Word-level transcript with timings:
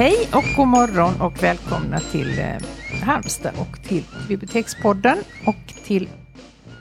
Hej 0.00 0.28
och 0.34 0.44
god 0.56 0.68
morgon 0.68 1.20
och 1.20 1.42
välkomna 1.42 2.00
till 2.00 2.38
eh, 2.38 2.56
Halmstad 3.02 3.52
och 3.58 3.82
till 3.82 4.04
Bibliotekspodden 4.28 5.18
och 5.46 5.74
till 5.84 6.08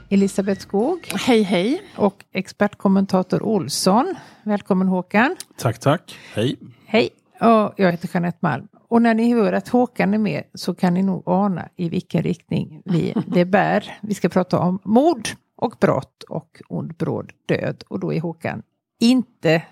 Elisabeth 0.10 0.62
Skog 0.62 1.00
Hej 1.14 1.44
hej. 1.44 1.82
och 1.98 2.26
expertkommentator 2.32 3.44
Olsson. 3.44 4.16
Välkommen 4.44 4.88
Håkan. 4.88 5.36
Tack, 5.58 5.80
tack. 5.80 6.18
Hej. 6.34 6.56
Hej, 6.86 7.10
och 7.42 7.74
jag 7.78 7.92
heter 7.92 8.10
Jeanette 8.14 8.38
Malm. 8.42 8.68
Och 8.88 9.02
när 9.02 9.14
ni 9.14 9.34
hör 9.34 9.54
att 9.54 9.68
Håkan 9.68 10.14
är 10.14 10.18
med 10.18 10.44
så 10.54 10.76
kan 10.76 10.94
ni 10.94 11.04
nog 11.04 11.24
ana 11.26 11.70
i 11.76 11.90
vilken 11.90 12.24
riktning 12.24 12.82
vi 12.86 13.14
det 13.28 13.46
bär. 13.46 13.98
Vi 14.02 14.14
ska 14.14 14.30
prata 14.30 14.60
om 14.60 14.80
mord 14.84 15.30
och 15.56 15.74
brott 15.80 16.24
och 16.24 16.62
ond 16.70 16.94
bråd 16.98 17.32
död. 17.46 17.84
Och 17.88 18.00
då 18.00 18.14
är 18.14 18.22
Håkan 18.22 18.64
inte 19.00 19.64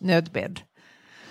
nödbedd. 0.00 0.60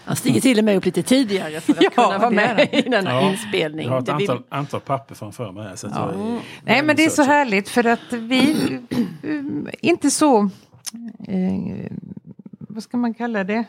Han 0.05 0.15
stiger 0.15 0.41
till 0.41 0.59
och 0.59 0.65
med 0.65 0.77
upp 0.77 0.85
lite 0.85 1.03
tidigare 1.03 1.61
för 1.61 1.73
att 1.73 1.81
Ja, 1.83 1.89
kunna 1.89 2.17
vara 2.17 2.29
med 2.29 2.69
i 2.71 2.81
denna 2.81 3.09
Ja, 3.11 3.31
inspelning. 3.31 3.85
Jag 3.85 3.93
har 3.93 4.01
ett 4.01 4.09
antal, 4.09 4.43
antal 4.49 4.79
papper 4.81 5.15
framför 5.15 5.51
mig. 5.51 5.67
här, 5.67 5.75
Så 5.75 5.87
att 5.87 5.95
jag 5.95 6.09
är 6.09 6.39
Nej 6.63 6.83
men 6.83 6.95
det 6.95 7.05
är 7.05 7.09
så 7.09 7.23
härligt 7.23 7.69
för 7.69 7.83
att 7.87 8.13
vi 8.13 8.55
um, 9.23 9.69
inte 9.81 10.11
så, 10.11 10.39
eh, 11.27 11.91
vad 12.59 12.83
ska 12.83 12.97
man 12.97 13.13
kalla 13.13 13.43
det? 13.43 13.63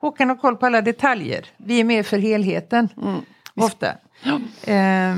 Håkan 0.00 0.28
har 0.28 0.36
koll 0.36 0.56
på 0.56 0.66
alla 0.66 0.80
detaljer. 0.82 1.46
Vi 1.56 1.80
är 1.80 1.84
med 1.84 2.06
för 2.06 2.18
helheten. 2.18 2.88
Mm. 3.02 3.20
Ofta. 3.54 3.86
Eh, 4.64 5.16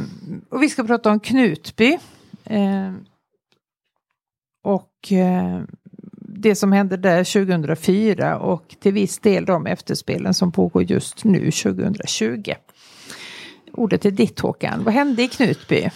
och 0.51 0.63
vi 0.63 0.69
ska 0.69 0.85
prata 0.85 1.11
om 1.11 1.21
Knutby. 1.21 1.99
Eh, 2.45 2.93
och 4.65 5.13
eh, 5.13 5.61
det 6.43 6.55
som 6.55 6.73
hände 6.73 6.97
där 6.97 7.47
2004 7.47 8.39
och 8.39 8.75
till 8.81 8.93
viss 8.93 9.19
del 9.19 9.45
de 9.45 9.67
efterspelen 9.67 10.35
som 10.35 10.53
pågår 10.53 10.83
just 10.83 11.25
nu 11.25 11.51
2020. 11.51 12.53
Ordet 13.73 14.05
är 14.05 14.11
ditt 14.11 14.41
Håkan. 14.41 14.85
Vad 14.85 14.95
hände 14.95 15.23
i 15.23 15.29
Knutby? 15.29 15.91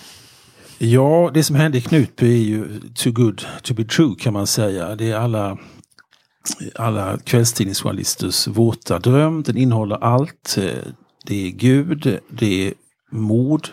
Ja, 0.79 1.31
det 1.35 1.43
som 1.43 1.57
hände 1.57 1.79
i 1.79 1.81
Knutby 1.81 2.27
är 2.27 2.45
ju 2.45 2.81
too 2.95 3.13
good 3.13 3.45
to 3.63 3.75
be 3.75 3.85
true 3.85 4.15
kan 4.19 4.33
man 4.33 4.47
säga. 4.47 4.97
Det 4.97 5.11
är 5.11 5.17
alla, 5.17 5.59
alla 6.75 7.19
kvällstidningsjournalisters 7.19 8.49
våta 8.49 8.99
dröm. 8.99 9.43
Den 9.43 9.57
innehåller 9.57 9.97
allt. 9.97 10.59
Eh, 10.59 10.93
det 11.27 11.47
är 11.47 11.51
Gud, 11.51 12.21
det 12.29 12.69
är 12.69 12.75
mord, 13.11 13.69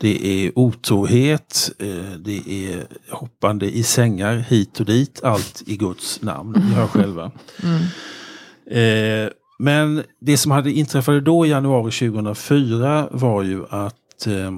det 0.00 0.46
är 0.46 0.58
otrohet, 0.58 1.70
eh, 1.78 2.18
det 2.18 2.66
är 2.66 2.86
hoppande 3.10 3.70
i 3.70 3.82
sängar 3.82 4.36
hit 4.36 4.80
och 4.80 4.86
dit. 4.86 5.20
Allt 5.24 5.62
i 5.66 5.76
Guds 5.76 6.22
namn. 6.22 6.52
Ni 6.52 6.74
hör 6.74 6.86
själva. 6.86 7.30
Eh, 8.70 9.30
men 9.58 10.02
det 10.20 10.36
som 10.36 10.52
hade 10.52 10.72
inträffade 10.72 11.20
då 11.20 11.46
i 11.46 11.48
januari 11.48 11.90
2004 11.90 13.08
var 13.10 13.42
ju 13.42 13.64
att 13.70 14.26
eh, 14.26 14.52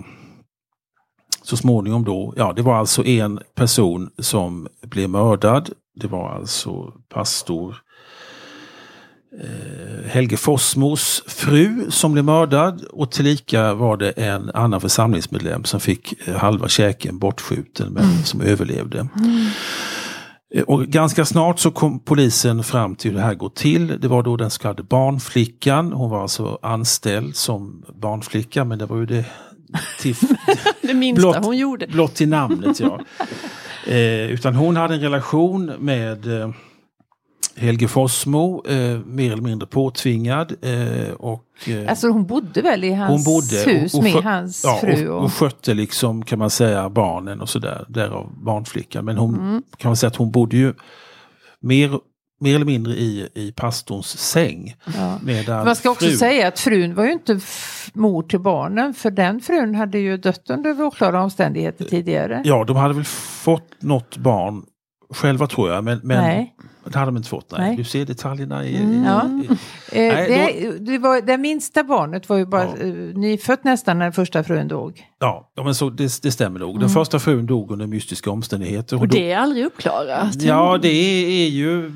så 1.42 1.56
småningom 1.56 2.04
då, 2.04 2.34
ja 2.36 2.52
det 2.56 2.62
var 2.62 2.74
alltså 2.74 3.04
en 3.04 3.40
person 3.54 4.10
som 4.18 4.68
blev 4.82 5.10
mördad. 5.10 5.70
Det 5.94 6.06
var 6.06 6.30
alltså 6.30 6.92
pastor 7.08 7.76
Helge 10.06 10.36
Fossmos 10.36 11.22
fru 11.26 11.90
som 11.90 12.12
blev 12.12 12.24
mördad 12.24 12.84
och 12.84 13.10
tillika 13.10 13.74
var 13.74 13.96
det 13.96 14.10
en 14.10 14.50
annan 14.54 14.80
församlingsmedlem 14.80 15.64
som 15.64 15.80
fick 15.80 16.28
eh, 16.28 16.34
halva 16.36 16.68
käken 16.68 17.18
bortskjuten 17.18 17.92
men 17.92 18.22
som 18.24 18.40
överlevde. 18.40 19.08
Eh, 20.54 20.62
Och 20.62 20.86
ganska 20.86 21.24
snart 21.24 21.58
så 21.58 21.70
kom 21.70 22.00
polisen 22.04 22.64
fram 22.64 22.94
till 22.96 23.10
hur 23.10 23.18
det 23.18 23.24
här 23.24 23.34
går 23.34 23.48
till. 23.50 24.00
Det 24.00 24.08
var 24.08 24.22
då 24.22 24.36
den 24.36 24.50
så 24.50 24.60
kallade 24.62 24.82
barnflickan. 24.82 25.92
Hon 25.92 26.10
var 26.10 26.22
alltså 26.22 26.58
anställd 26.62 27.36
som 27.36 27.84
barnflicka 28.02 28.64
men 28.64 28.78
det 28.78 28.86
var 28.86 28.96
ju 28.96 29.06
det 29.06 29.24
till, 30.00 30.16
Det 30.82 30.94
minsta 30.94 31.20
Blott- 31.22 31.44
hon 31.44 31.56
gjorde. 31.56 31.86
blott 31.86 32.14
till 32.14 32.28
namnet. 32.28 32.80
Ja. 32.80 33.00
Eh, 33.86 34.30
utan 34.32 34.54
hon 34.54 34.76
hade 34.76 34.94
en 34.94 35.00
relation 35.00 35.66
med 35.78 36.40
eh, 36.40 36.50
Helge 37.56 37.88
Fossmo, 37.88 38.62
eh, 38.68 38.98
mer 39.06 39.32
eller 39.32 39.42
mindre 39.42 39.66
påtvingad. 39.68 40.52
Eh, 40.62 41.12
och, 41.12 41.44
eh, 41.68 41.88
Alltså 41.90 42.08
hon 42.08 42.26
bodde 42.26 42.62
väl 42.62 42.84
i 42.84 42.92
hans 42.92 43.24
bodde 43.24 43.70
hus 43.72 43.94
och- 43.94 43.98
och 43.98 44.04
med 44.04 44.12
skö- 44.14 44.22
hans 44.22 44.64
ja, 44.64 44.78
fru? 44.80 45.08
och, 45.08 45.18
Och, 45.18 45.24
och 45.24 45.32
skötte 45.32 45.74
liksom 45.74 46.24
kan 46.24 46.38
man 46.38 46.50
säga 46.50 46.88
barnen 46.90 47.40
och 47.40 47.48
sådär, 47.48 47.84
därav 47.88 48.32
barnflickan. 48.44 49.04
Men 49.04 49.16
hon 49.18 49.34
Mm. 49.34 49.62
kan 49.76 49.88
man 49.88 49.96
säga 49.96 50.08
att 50.08 50.16
hon 50.16 50.30
bodde 50.30 50.56
ju 50.56 50.74
mer, 51.60 51.90
mer 52.40 52.54
eller 52.54 52.64
mindre 52.66 52.92
i, 52.92 53.28
i 53.34 53.52
pastorns 53.52 54.18
säng. 54.18 54.74
ja. 54.98 55.18
Medan 55.22 55.64
Man 55.64 55.76
ska 55.76 55.90
också 55.90 56.06
frun- 56.06 56.16
säga 56.16 56.48
att 56.48 56.58
frun 56.58 56.94
var 56.94 57.04
ju 57.04 57.12
inte 57.12 57.32
f- 57.32 57.90
mor 57.94 58.22
till 58.22 58.40
barnen 58.40 58.94
för 58.94 59.10
den 59.10 59.40
frun 59.40 59.74
hade 59.74 59.98
ju 59.98 60.16
dött 60.16 60.50
under 60.50 60.82
oklara 60.86 61.22
omständigheter 61.22 61.84
tidigare. 61.84 62.42
Ja, 62.44 62.64
de 62.64 62.76
hade 62.76 62.94
väl 62.94 63.04
fått 63.04 63.82
något 63.82 64.16
barn 64.16 64.62
själva 65.14 65.46
tror 65.46 65.70
jag. 65.70 65.84
Men, 65.84 66.00
men 66.02 66.22
Nej. 66.22 66.54
Det 66.84 66.94
hade 66.98 67.08
de 67.10 67.16
inte 67.16 67.28
fått. 67.28 67.50
Nej. 67.50 67.60
Nej. 67.60 67.76
Du 67.76 67.84
ser 67.84 68.04
detaljerna 68.06 68.64
i... 68.64 68.76
Mm. 68.76 68.92
i, 68.92 69.06
Ja. 69.06 69.22
i 69.44 69.48
Eh, 69.94 70.14
Nej, 70.14 70.68
det, 70.78 70.92
det, 70.92 70.98
var, 70.98 71.20
det 71.20 71.38
minsta 71.38 71.84
barnet 71.84 72.28
var 72.28 72.36
ju 72.36 72.46
bara 72.46 72.64
Ja. 72.64 72.76
eh, 72.86 72.92
nyfött 73.14 73.64
nästan 73.64 73.98
när 73.98 74.04
den 74.06 74.12
första 74.12 74.44
frun 74.44 74.68
dog. 74.68 75.02
ja, 75.18 75.50
ja, 75.54 75.64
men 75.64 75.74
så, 75.74 75.90
det, 75.90 76.22
det 76.22 76.32
stämmer 76.32 76.60
nog. 76.60 76.70
Mm. 76.70 76.80
Den 76.80 76.88
första 76.90 77.18
frun 77.18 77.46
dog 77.46 77.70
under 77.70 77.86
mystiska 77.86 78.30
omständigheter. 78.30 78.96
Och 78.96 79.08
dog- 79.08 79.10
det 79.20 79.32
är 79.32 79.38
aldrig 79.38 79.64
uppklarat. 79.64 80.42
Ja, 80.42 80.78
det 80.82 80.88
är, 80.88 81.24
är 81.46 81.48
ju... 81.48 81.92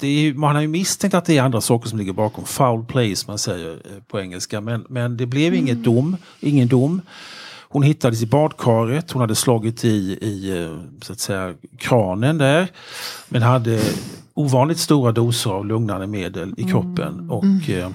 Det 0.00 0.06
är, 0.06 0.34
man 0.34 0.54
har 0.54 0.62
ju 0.62 0.68
misstänkt 0.68 1.14
att 1.14 1.24
det 1.24 1.38
är 1.38 1.42
andra 1.42 1.60
saker 1.60 1.88
som 1.88 1.98
ligger 1.98 2.12
bakom. 2.12 2.44
Foul 2.44 2.84
play 2.84 3.16
som 3.16 3.30
man 3.30 3.38
säger 3.38 3.70
eh, 3.72 4.02
på 4.08 4.20
engelska. 4.20 4.60
Men, 4.60 4.84
men 4.88 5.16
det 5.16 5.26
blev 5.26 5.54
inget 5.54 5.84
dom, 5.84 6.16
ingen 6.40 6.68
dom. 6.68 7.00
Hon 7.68 7.82
hittades 7.82 8.22
i 8.22 8.26
badkaret, 8.26 9.10
hon 9.10 9.20
hade 9.20 9.34
slagit 9.34 9.84
i, 9.84 9.88
i 10.20 10.62
eh, 10.64 10.78
så 11.02 11.12
att 11.12 11.20
säga, 11.20 11.54
kranen 11.78 12.38
där. 12.38 12.68
Men 13.28 13.42
hade 13.42 13.80
ovanligt 14.40 14.78
stora 14.78 15.12
doser 15.12 15.50
av 15.50 15.66
lugnande 15.66 16.06
medel 16.06 16.54
i 16.56 16.64
kroppen. 16.64 17.30
Och 17.30 17.70
eh, 17.70 17.90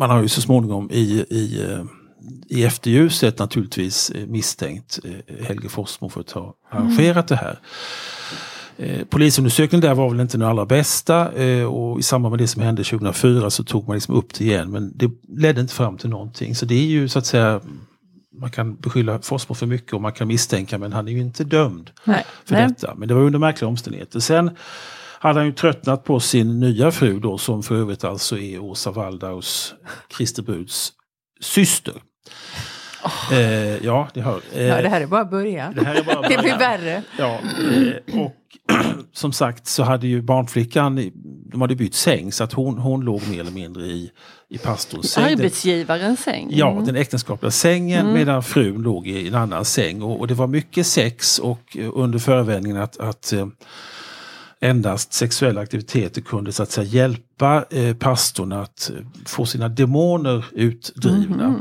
man 0.00 0.10
har 0.10 0.22
ju 0.22 0.28
så 0.28 0.40
småningom 0.40 0.90
i, 0.90 1.24
i, 1.30 1.62
eh, 1.62 1.84
i 2.48 2.64
efterljuset 2.64 3.38
naturligtvis 3.38 4.10
eh, 4.10 4.26
misstänkt 4.26 4.98
eh, 5.04 5.46
Helge 5.46 5.68
Fossmo 5.68 6.08
för 6.08 6.20
att 6.20 6.30
ha 6.30 6.54
arrangerat 6.70 7.28
det 7.28 7.36
här. 7.36 7.58
Polisundersökningen 9.10 9.80
där 9.80 9.94
var 9.94 10.10
väl 10.10 10.20
inte 10.20 10.38
den 10.38 10.48
allra 10.48 10.66
bästa 10.66 11.28
och 11.68 11.98
i 11.98 12.02
samband 12.02 12.32
med 12.32 12.38
det 12.38 12.46
som 12.46 12.62
hände 12.62 12.84
2004 12.84 13.50
så 13.50 13.64
tog 13.64 13.86
man 13.86 13.96
liksom 13.96 14.14
upp 14.14 14.34
det 14.34 14.44
igen 14.44 14.70
men 14.70 14.92
det 14.96 15.10
ledde 15.28 15.60
inte 15.60 15.74
fram 15.74 15.98
till 15.98 16.10
någonting. 16.10 16.54
Så 16.54 16.66
det 16.66 16.74
är 16.74 16.86
ju 16.86 17.08
så 17.08 17.18
att 17.18 17.26
säga 17.26 17.60
man 18.40 18.50
kan 18.50 18.76
beskylla 18.76 19.18
Fossmo 19.22 19.54
för 19.54 19.66
mycket 19.66 19.92
och 19.92 20.00
man 20.00 20.12
kan 20.12 20.28
misstänka 20.28 20.78
men 20.78 20.92
han 20.92 21.08
är 21.08 21.12
ju 21.12 21.20
inte 21.20 21.44
dömd 21.44 21.90
Nej. 22.04 22.24
för 22.44 22.54
Nej. 22.54 22.68
detta. 22.68 22.94
Men 22.94 23.08
det 23.08 23.14
var 23.14 23.22
under 23.22 23.38
märkliga 23.38 23.68
omständigheter. 23.68 24.20
Sen 24.20 24.50
hade 25.18 25.38
han 25.40 25.46
ju 25.46 25.52
tröttnat 25.52 26.04
på 26.04 26.20
sin 26.20 26.60
nya 26.60 26.90
fru 26.90 27.20
då 27.20 27.38
som 27.38 27.62
för 27.62 27.74
övrigt 27.76 28.04
alltså 28.04 28.38
är 28.38 28.58
Åsa 28.58 28.90
Waldaus, 28.90 29.74
Krister 30.08 30.42
Bruds 30.42 30.92
syster. 31.40 31.94
Eh, 33.32 33.84
ja, 33.86 34.08
det 34.14 34.20
hör. 34.20 34.40
Eh, 34.54 34.62
Ja, 34.66 34.82
det 34.82 34.88
här 34.88 35.00
är 35.00 35.06
bara 35.06 35.24
början. 35.24 35.74
det 35.74 35.84
här 35.84 35.94
är 35.94 36.02
bara 36.02 36.20
Det 36.28 36.28
blir 36.28 36.36
början. 36.36 36.58
värre. 36.58 37.02
Ja, 37.18 37.40
eh, 38.08 38.20
och 38.20 38.36
som 39.12 39.32
sagt 39.32 39.66
så 39.66 39.82
hade 39.82 40.06
ju 40.06 40.22
barnflickan, 40.22 41.10
de 41.52 41.60
hade 41.60 41.76
bytt 41.76 41.94
säng 41.94 42.32
så 42.32 42.44
att 42.44 42.52
hon, 42.52 42.78
hon 42.78 43.00
låg 43.04 43.28
mer 43.28 43.40
eller 43.40 43.50
mindre 43.50 43.84
i, 43.86 44.10
i 44.52 44.58
pastorns 44.58 45.10
säng. 45.10 45.24
Arbetsgivarens 45.24 46.20
säng. 46.20 46.48
Ja, 46.50 46.82
den 46.86 46.96
äktenskapliga 46.96 47.50
sängen 47.50 48.12
medan 48.12 48.42
frun 48.42 48.82
låg 48.82 49.06
i 49.06 49.28
en 49.28 49.34
annan 49.34 49.64
säng. 49.64 50.02
Och, 50.02 50.20
och 50.20 50.26
det 50.26 50.34
var 50.34 50.46
mycket 50.46 50.86
sex 50.86 51.38
och 51.38 51.76
eh, 51.76 51.90
under 51.94 52.18
förevändningen 52.18 52.82
att, 52.82 53.00
att 53.00 53.32
eh, 53.32 53.46
endast 54.60 55.12
sexuella 55.12 55.60
aktiviteter 55.60 56.20
kunde 56.20 56.52
så 56.52 56.62
att 56.62 56.70
säga 56.70 56.86
hjälpa 56.86 57.64
eh, 57.70 57.94
pastorn 57.94 58.52
att 58.52 58.90
eh, 58.90 59.06
få 59.26 59.46
sina 59.46 59.68
demoner 59.68 60.44
utdrivna. 60.52 61.60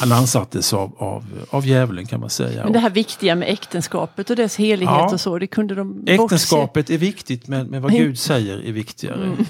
Han 0.00 0.12
ansattes 0.12 0.72
av, 0.72 0.94
av, 0.98 1.24
av 1.50 1.66
djävulen 1.66 2.06
kan 2.06 2.20
man 2.20 2.30
säga. 2.30 2.64
Men 2.64 2.72
det 2.72 2.78
här 2.78 2.90
viktiga 2.90 3.34
med 3.34 3.48
äktenskapet 3.48 4.30
och 4.30 4.36
dess 4.36 4.56
helighet 4.56 4.94
Ja. 4.94 5.12
och 5.12 5.20
så, 5.20 5.38
det 5.38 5.46
kunde 5.46 5.74
de 5.74 5.94
bortse. 5.94 6.14
Äktenskapet 6.14 6.90
är 6.90 6.98
viktigt 6.98 7.48
men, 7.48 7.66
men 7.66 7.82
vad 7.82 7.92
Gud 7.92 8.18
säger 8.18 8.58
är 8.66 8.72
viktigare. 8.72 9.24
Mm. 9.24 9.44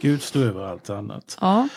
Gud 0.00 0.22
står 0.22 0.40
över 0.40 0.62
allt 0.62 0.90
annat. 0.90 1.38
Ja. 1.40 1.68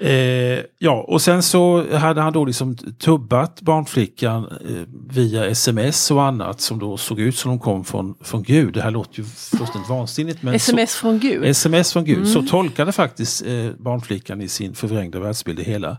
Eh, 0.00 0.60
ja, 0.78 1.04
och 1.08 1.22
sen 1.22 1.42
så 1.42 1.96
hade 1.96 2.20
han 2.20 2.32
då 2.32 2.44
liksom 2.44 2.76
tubbat 2.76 3.60
barnflickan 3.60 4.44
eh, 4.44 4.82
via 5.08 5.46
sms 5.46 6.10
och 6.10 6.22
annat 6.22 6.60
som 6.60 6.78
då 6.78 6.96
såg 6.96 7.20
ut 7.20 7.36
som 7.36 7.50
de 7.50 7.58
kom 7.58 7.84
från, 7.84 8.14
från 8.20 8.42
Gud. 8.42 8.74
Det 8.74 8.82
här 8.82 8.90
låter 8.90 9.18
ju 9.18 9.24
fullständigt 9.24 9.90
vansinnigt. 9.90 10.42
Men 10.42 10.54
Sms 10.54 10.94
från 10.94 11.18
Gud. 11.18 11.42
Så, 11.42 11.48
sms 11.48 11.92
från 11.92 12.04
Gud. 12.04 12.28
Så 12.28 12.42
tolkade 12.42 12.92
faktiskt 12.92 13.46
eh, 13.46 13.70
barnflickan 13.78 14.40
i 14.40 14.48
sin 14.48 14.74
förvrängda 14.74 15.18
världsbild 15.18 15.58
det 15.58 15.64
hela. 15.64 15.96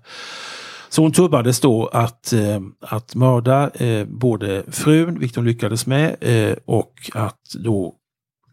Så 0.90 1.02
hon 1.02 1.12
tubbades 1.12 1.60
då 1.60 1.88
att, 1.88 2.34
eh, 2.34 2.60
att 2.82 3.16
mörda 3.16 3.70
eh, 3.70 4.06
både 4.06 4.64
frun, 4.72 5.20
vilket 5.20 5.36
hon 5.36 5.46
lyckades 5.46 5.86
med, 5.86 6.16
eh, 6.20 6.56
och 6.66 6.94
att 7.14 7.42
då 7.60 7.96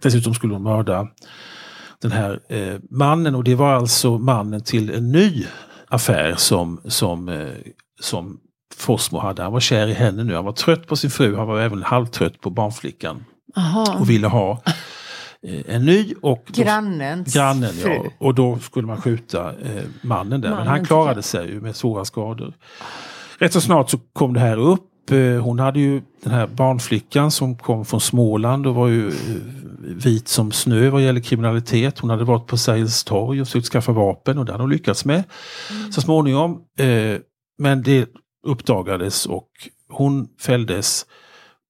dessutom 0.03 0.35
skulle 0.35 0.55
hon 0.55 0.63
mörda 0.63 1.09
den 2.05 2.13
här 2.13 2.41
eh, 2.49 2.77
mannen 2.91 3.35
och 3.35 3.45
det 3.45 3.55
var 3.55 3.73
alltså 3.75 4.19
mannen 4.19 4.61
till 4.61 4.91
en 4.91 5.13
ny 5.13 5.47
affär 5.89 6.35
som, 6.37 6.81
som, 6.85 7.29
eh, 7.29 7.49
som 8.01 8.41
Forsmo 8.77 9.19
hade. 9.19 9.43
Han 9.43 9.53
var 9.53 9.61
kär 9.61 9.87
i 9.87 9.93
henne 9.93 10.25
nu, 10.25 10.35
han 10.35 10.45
var 10.45 10.53
trött 10.53 10.87
på 10.87 10.97
sin 10.97 11.11
fru, 11.11 11.37
han 11.37 11.47
var 11.47 11.61
även 11.61 11.83
halvtrött 11.83 12.41
på 12.41 12.51
barnflickan 12.51 13.25
Aha. 13.57 13.97
och 14.01 14.11
ville 14.11 14.27
ha 14.27 14.63
eh, 15.47 15.75
en 15.75 15.85
ny. 15.85 16.15
Och 16.23 16.45
då, 16.47 16.63
Grannens 16.63 17.35
grannen, 17.35 17.73
fru. 17.73 17.91
ja. 17.91 18.11
Och 18.19 18.35
då 18.35 18.59
skulle 18.59 18.87
man 18.87 19.01
skjuta 19.01 19.49
eh, 19.49 19.85
mannen 20.03 20.41
där. 20.41 20.49
Men 20.49 20.57
Mannen 20.57 20.69
han 20.69 20.79
till 20.79 20.87
klarade 20.87 21.23
sig 21.23 21.51
ju 21.51 21.61
med 21.61 21.77
svåra 21.77 22.05
skador. 22.05 22.55
Rätt 23.39 23.53
så 23.53 23.61
snart 23.61 23.91
så 23.91 23.99
kom 24.13 24.35
det 24.35 24.41
här 24.41 24.57
upp. 24.57 24.91
Eh, 25.11 25.43
Hon 25.43 25.59
hade 25.59 25.81
ju 25.81 26.03
den 26.23 26.33
här 26.33 26.47
barnflickan 26.47 27.31
som 27.31 27.57
kom 27.57 27.85
från 27.85 28.01
Småland 28.01 28.67
och 28.67 28.75
var 28.75 28.89
ju 28.89 29.09
eh, 29.09 29.15
vit 29.81 30.29
som 30.29 30.53
snö 30.53 30.91
vad 30.91 31.03
gäller 31.03 31.21
kriminalitet. 31.21 31.99
Hon 31.99 32.11
hade 32.11 32.25
varit 32.25 32.47
på 32.47 32.57
Sergels 32.57 33.05
torg 33.05 33.41
och 33.41 33.47
försökt 33.47 33.67
skaffa 33.67 33.93
vapen 33.93 34.39
och 34.39 34.45
det 34.45 34.53
hade 34.53 34.65
hon 34.65 34.71
lyckats 34.71 35.05
med 35.05 35.25
så 35.91 36.01
småningom. 36.01 36.61
Eh, 36.79 37.19
Men 37.59 37.83
det 37.83 38.09
uppdagades 38.47 39.27
och 39.27 39.49
hon 39.89 40.29
fälldes 40.41 41.07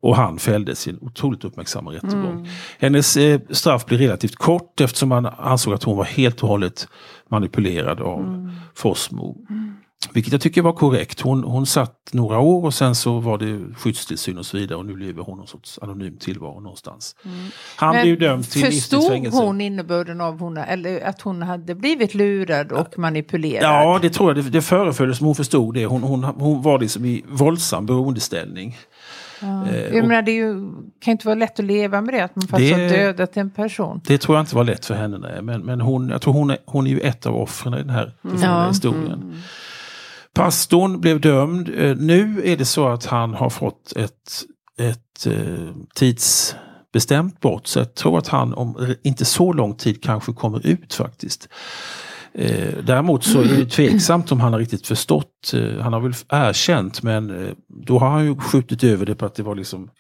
och 0.02 0.16
han 0.16 0.38
fälldes 0.38 0.86
i 0.86 0.90
en 0.90 0.98
otroligt 1.00 1.44
uppmärksammad 1.44 1.94
rättegång. 1.94 2.48
Hennes 2.78 3.16
eh, 3.16 3.40
straff 3.50 3.86
blev 3.86 4.00
relativt 4.00 4.36
kort 4.36 4.81
eftersom 4.81 5.08
man 5.08 5.26
ansåg 5.26 5.75
att 5.75 5.82
hon 5.82 5.96
var 5.96 6.04
helt 6.04 6.42
och 6.42 6.48
hållet 6.48 6.88
manipulerad 7.31 8.00
av 8.00 8.50
Forsmo. 8.75 9.36
Vilket 10.12 10.32
jag 10.32 10.40
tycker 10.42 10.62
var 10.62 10.72
korrekt. 10.72 11.20
Hon, 11.20 11.44
hon 11.44 11.66
satt 11.66 12.08
några 12.12 12.38
år 12.38 12.64
och 12.64 12.74
sen 12.74 12.94
så 12.94 13.18
var 13.20 13.38
det 13.38 13.74
skyddstillsyn 13.76 14.38
och 14.38 14.46
så 14.46 14.56
vidare 14.56 14.78
och 14.78 14.86
nu 14.86 14.96
lever 14.96 15.22
hon 15.22 15.38
någon 15.38 15.46
sorts 15.46 15.78
anonym 15.82 16.16
tillvaro 16.16 16.60
någonstans. 16.60 17.16
Han 17.76 18.02
blev 18.02 18.18
dömd 18.18 18.50
till 18.50 18.64
förstod 18.64 19.26
hon 19.32 19.60
innebörden 19.60 20.20
av 20.20 20.38
hon, 20.40 20.56
eller 20.56 21.00
att 21.08 21.20
hon 21.20 21.42
hade 21.42 21.74
blivit 21.74 22.14
lurad 22.14 22.72
och 22.72 22.98
manipulerad? 22.98 23.62
Ja, 23.64 23.98
det 24.02 24.10
tror 24.10 24.30
jag. 24.36 24.44
Det, 24.44 24.50
det 24.50 24.62
föreföll 24.62 25.14
som 25.16 25.26
hon 25.26 25.34
förstod 25.34 25.74
det. 25.74 25.86
Hon, 25.86 26.02
hon, 26.02 26.24
hon 26.24 26.62
var 26.62 26.78
liksom 26.78 27.04
i 27.04 27.24
våldsam 27.28 27.86
beroendeställning. 27.86 28.76
Eh, 29.42 29.48
Jag 29.94 30.02
och 30.02 30.08
menar, 30.08 30.22
det 30.22 30.32
ju, 30.32 30.70
kan 31.00 31.12
inte 31.12 31.26
vara 31.26 31.34
lätt 31.34 31.58
att 31.58 31.64
leva 31.64 32.00
med 32.00 32.14
det, 32.14 32.20
att 32.24 32.36
man 32.36 32.48
faktiskt 32.48 32.74
Det- 32.76 32.82
har 32.82 32.88
dödat 32.90 33.36
en 33.36 33.50
person. 33.50 34.00
det 34.06 34.18
tror 34.18 34.36
jag 34.36 34.42
inte 34.42 34.56
var 34.56 34.64
lätt 34.64 34.84
för 34.86 34.94
henne. 34.94 35.18
Nej. 35.18 35.42
Men, 35.42 35.60
men 35.60 35.80
hon, 35.80 36.08
jag 36.08 36.22
tror 36.22 36.32
hon 36.34 36.50
är, 36.50 36.58
hon 36.64 36.86
är 36.86 36.90
ju 36.90 37.00
ett 37.00 37.26
av 37.26 37.36
offren 37.36 37.74
i 37.74 37.76
den 37.76 37.90
här 37.90 38.12
förfärliga 38.22 38.48
Ja. 38.50 38.68
historien. 38.68 39.42
Pastorn 40.34 41.00
blev 41.00 41.20
dömd. 41.20 41.69
Eh, 41.78 41.96
Nu 41.96 42.42
är 42.44 42.56
det 42.56 42.64
så 42.64 42.88
att 42.88 43.06
han 43.06 43.34
har 43.34 43.50
fått 43.50 43.92
ett, 43.96 44.42
ett 44.78 45.26
eh, 45.26 45.75
tidsbestämt 45.94 47.40
brott. 47.40 47.66
Så 47.66 47.78
jag 47.78 47.94
tror 47.94 48.19
att 48.19 48.28
han 48.28 48.54
om 48.54 48.76
r- 48.81 48.96
inte 49.02 49.25
så 49.25 49.52
lång 49.52 49.75
tid 49.76 50.02
kanske 50.02 50.32
kommer 50.32 50.66
ut 50.66 50.94
faktiskt. 50.94 51.48
Eh, 52.34 52.75
däremot 52.86 53.25
så 53.25 53.40
är 53.40 53.44
det 53.44 53.66
tveksamt 53.70 54.32
om 54.32 54.40
han 54.40 54.52
har 54.52 54.60
riktigt 54.60 54.86
förstått. 54.86 55.52
Eh, 55.54 55.81
han 55.82 55.92
har 55.92 56.00
väl 56.00 56.14
erkänt 56.28 57.02
men 57.02 57.44
eh, 57.46 57.52
då 57.86 57.98
har 57.98 58.08
han 58.08 58.25
ju 58.25 58.36
skjutit 58.36 58.84
över 58.84 59.06
det 59.06 59.14
på 59.14 59.26
att 59.26 59.34
det 59.34 59.42
var 59.42 59.54
liksom 59.54 59.90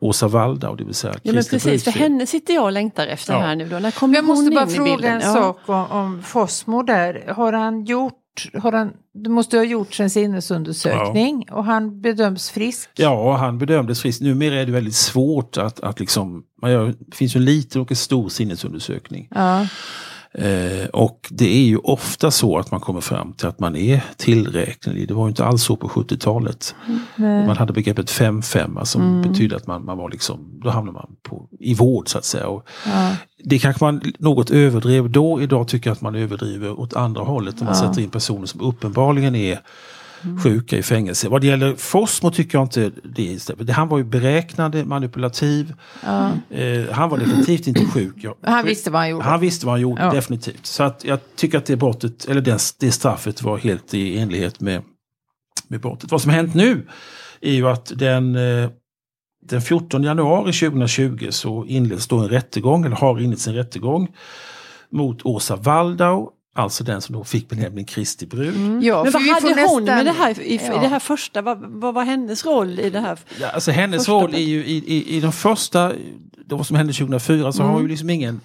Åsa 0.00 0.28
Waldau, 0.28 0.76
det 0.76 0.84
vill 0.84 0.94
säga 0.94 1.14
Ja 1.22 1.32
men 1.32 1.44
precis, 1.44 1.84
för 1.84 1.90
henne 1.90 2.26
sitter 2.26 2.54
jag 2.54 2.64
och 2.64 2.72
längtar 2.72 3.06
efter 3.06 3.32
Ja. 3.32 3.38
här 3.40 3.56
nu 3.56 3.68
då. 3.68 3.78
När 3.78 3.90
kommer 3.90 4.14
Jag 4.14 4.24
måste 4.24 4.44
hon 4.44 4.54
bara 4.54 4.64
in 4.64 4.70
fråga 4.70 5.08
en 5.12 5.20
Ja. 5.20 5.32
sak 5.34 5.58
om, 5.66 5.86
om 5.90 6.22
Fosmo 6.22 6.82
där. 6.82 7.32
Har 7.36 7.52
han 7.52 7.84
gjort, 7.84 8.18
har 8.54 8.72
han, 8.72 8.92
det 9.14 9.30
måste 9.30 9.56
ha 9.56 9.64
gjorts 9.64 10.00
en 10.00 10.10
sinnesundersökning 10.10 11.46
och 11.50 11.64
han 11.64 12.00
bedöms 12.00 12.50
frisk? 12.50 12.90
Ja, 12.94 13.36
han 13.36 13.58
bedömdes 13.58 14.02
frisk. 14.02 14.20
Numera 14.20 14.54
är 14.54 14.66
det 14.66 14.72
väldigt 14.72 14.94
svårt 14.94 15.56
att, 15.56 15.80
att 15.80 16.00
liksom, 16.00 16.44
man 16.62 16.70
gör, 16.70 16.94
det 16.98 17.16
finns 17.16 17.36
ju 17.36 17.38
en 17.38 17.44
liten 17.44 17.80
och 17.80 17.90
en 17.90 17.96
stor 17.96 18.28
sinnesundersökning. 18.28 19.28
Ja. 19.30 19.66
Eh, 20.34 20.86
och 20.92 21.28
det 21.30 21.56
är 21.56 21.64
ju 21.64 21.76
ofta 21.76 22.30
så 22.30 22.58
att 22.58 22.70
man 22.70 22.80
kommer 22.80 23.00
fram 23.00 23.32
till 23.32 23.46
att 23.48 23.60
man 23.60 23.76
är 23.76 24.04
tillräknelig. 24.16 25.08
Det 25.08 25.14
var 25.14 25.28
inte 25.28 25.44
alls 25.44 25.62
så 25.62 25.76
på 25.76 25.88
70-talet. 25.88 26.74
Nej. 27.16 27.46
Man 27.46 27.56
hade 27.56 27.72
begreppet 27.72 28.10
5-5 28.10 28.84
som 28.84 29.02
Mm. 29.02 29.22
betyder 29.32 29.56
att 29.56 29.66
man, 29.66 29.84
man 29.84 29.98
var 29.98 30.10
liksom, 30.10 30.60
då 30.64 30.70
hamnar 30.70 30.92
man 30.92 31.10
på, 31.22 31.48
i 31.60 31.74
vård 31.74 32.08
så 32.08 32.18
att 32.18 32.24
säga. 32.24 32.46
Och 32.46 32.68
Ja. 32.86 33.16
det 33.44 33.58
kanske 33.58 33.84
man 33.84 34.00
något 34.18 34.50
överdrev 34.50 35.10
då, 35.10 35.42
idag 35.42 35.68
tycker 35.68 35.90
jag 35.90 35.94
att 35.94 36.00
man 36.00 36.14
överdriver 36.14 36.80
åt 36.80 36.96
andra 36.96 37.22
hållet. 37.22 37.60
När 37.60 37.64
man 37.64 37.74
Ja. 37.82 37.88
sätter 37.88 38.02
in 38.02 38.10
personer 38.10 38.46
som 38.46 38.60
uppenbarligen 38.60 39.34
är 39.34 39.60
sjuka 40.42 40.78
i 40.78 40.82
fängelse. 40.82 41.28
Vad 41.28 41.40
det 41.40 41.46
gäller 41.46 41.74
Forsmo 41.76 42.30
tycker 42.30 42.58
jag 42.58 42.64
inte 42.64 42.90
det 43.04 43.42
stämmer. 43.42 43.72
Han 43.72 43.88
var 43.88 43.98
ju 43.98 44.04
beräknande, 44.04 44.84
manipulativ. 44.84 45.74
Ja. 46.04 46.30
Eh, 46.50 46.90
han 46.90 47.08
var 47.10 47.18
definitivt 47.18 47.66
inte 47.66 47.84
sjuk. 47.84 48.14
Jag, 48.16 48.34
Han 48.42 48.64
visste 48.64 48.90
vad 48.90 49.00
han 49.00 49.10
gjorde. 49.10 49.24
han 49.24 49.40
visste 49.40 49.66
vad 49.66 49.72
han 49.72 49.80
gjorde, 49.80 50.02
Ja. 50.02 50.10
definitivt. 50.12 50.66
Så 50.66 50.82
att 50.82 51.04
jag 51.04 51.18
tycker 51.36 51.58
att 51.58 51.66
det 51.66 51.76
brottet, 51.76 52.24
eller 52.28 52.40
det, 52.40 52.58
det 52.80 52.92
straffet 52.92 53.42
var 53.42 53.58
helt 53.58 53.94
i 53.94 54.18
enlighet 54.18 54.60
med, 54.60 54.82
med 55.68 55.80
brottet. 55.80 56.10
Vad 56.10 56.22
som 56.22 56.30
hänt 56.30 56.54
nu 56.54 56.86
är 57.40 57.52
ju 57.52 57.68
att 57.68 57.92
den, 57.96 58.36
eh, 58.36 58.70
den 59.44 59.62
14 59.62 60.02
januari 60.02 60.52
2020 60.52 61.26
så 61.30 61.64
inleds 61.64 62.08
då 62.08 62.18
en 62.18 62.28
rättegång, 62.28 62.84
eller 62.84 62.96
har 62.96 63.20
inletts 63.20 63.48
en 63.48 63.54
rättegång 63.54 64.08
mot 64.90 65.22
Åsa 65.26 65.56
Waldau, 65.56 66.30
alltså 66.54 66.84
den 66.84 67.00
som 67.00 67.14
då 67.14 67.24
fick 67.24 67.48
benämningen 67.48 67.84
Kristi 67.84 68.26
brud. 68.26 68.82
Ja, 68.84 69.02
Men 69.04 69.12
vad 69.12 69.22
hade 69.22 69.46
hon 69.46 69.56
nästan- 69.56 69.84
med 69.84 70.06
det 70.06 70.12
här 70.12 70.40
i, 70.40 70.54
i 70.54 70.60
Ja. 70.66 70.80
det 70.80 70.88
här 70.88 70.98
första? 70.98 71.42
Vad, 71.42 71.58
vad 71.66 71.94
var 71.94 72.04
hennes 72.04 72.44
roll 72.46 72.80
i 72.80 72.90
det 72.90 73.00
här? 73.00 73.18
Ja, 73.40 73.48
alltså 73.50 73.70
hennes 73.70 74.00
Första 74.02 74.12
roll 74.12 74.34
är 74.34 74.38
ju 74.38 74.64
i, 74.64 74.76
i, 74.76 75.16
i 75.16 75.20
de 75.20 75.32
första, 75.32 75.92
det 76.46 76.64
som 76.64 76.76
hände 76.76 76.92
2004, 76.92 77.52
så 77.52 77.62
har 77.62 77.70
hon 77.72 77.82
ju 77.82 77.88
liksom 77.88 78.10
ingen 78.10 78.40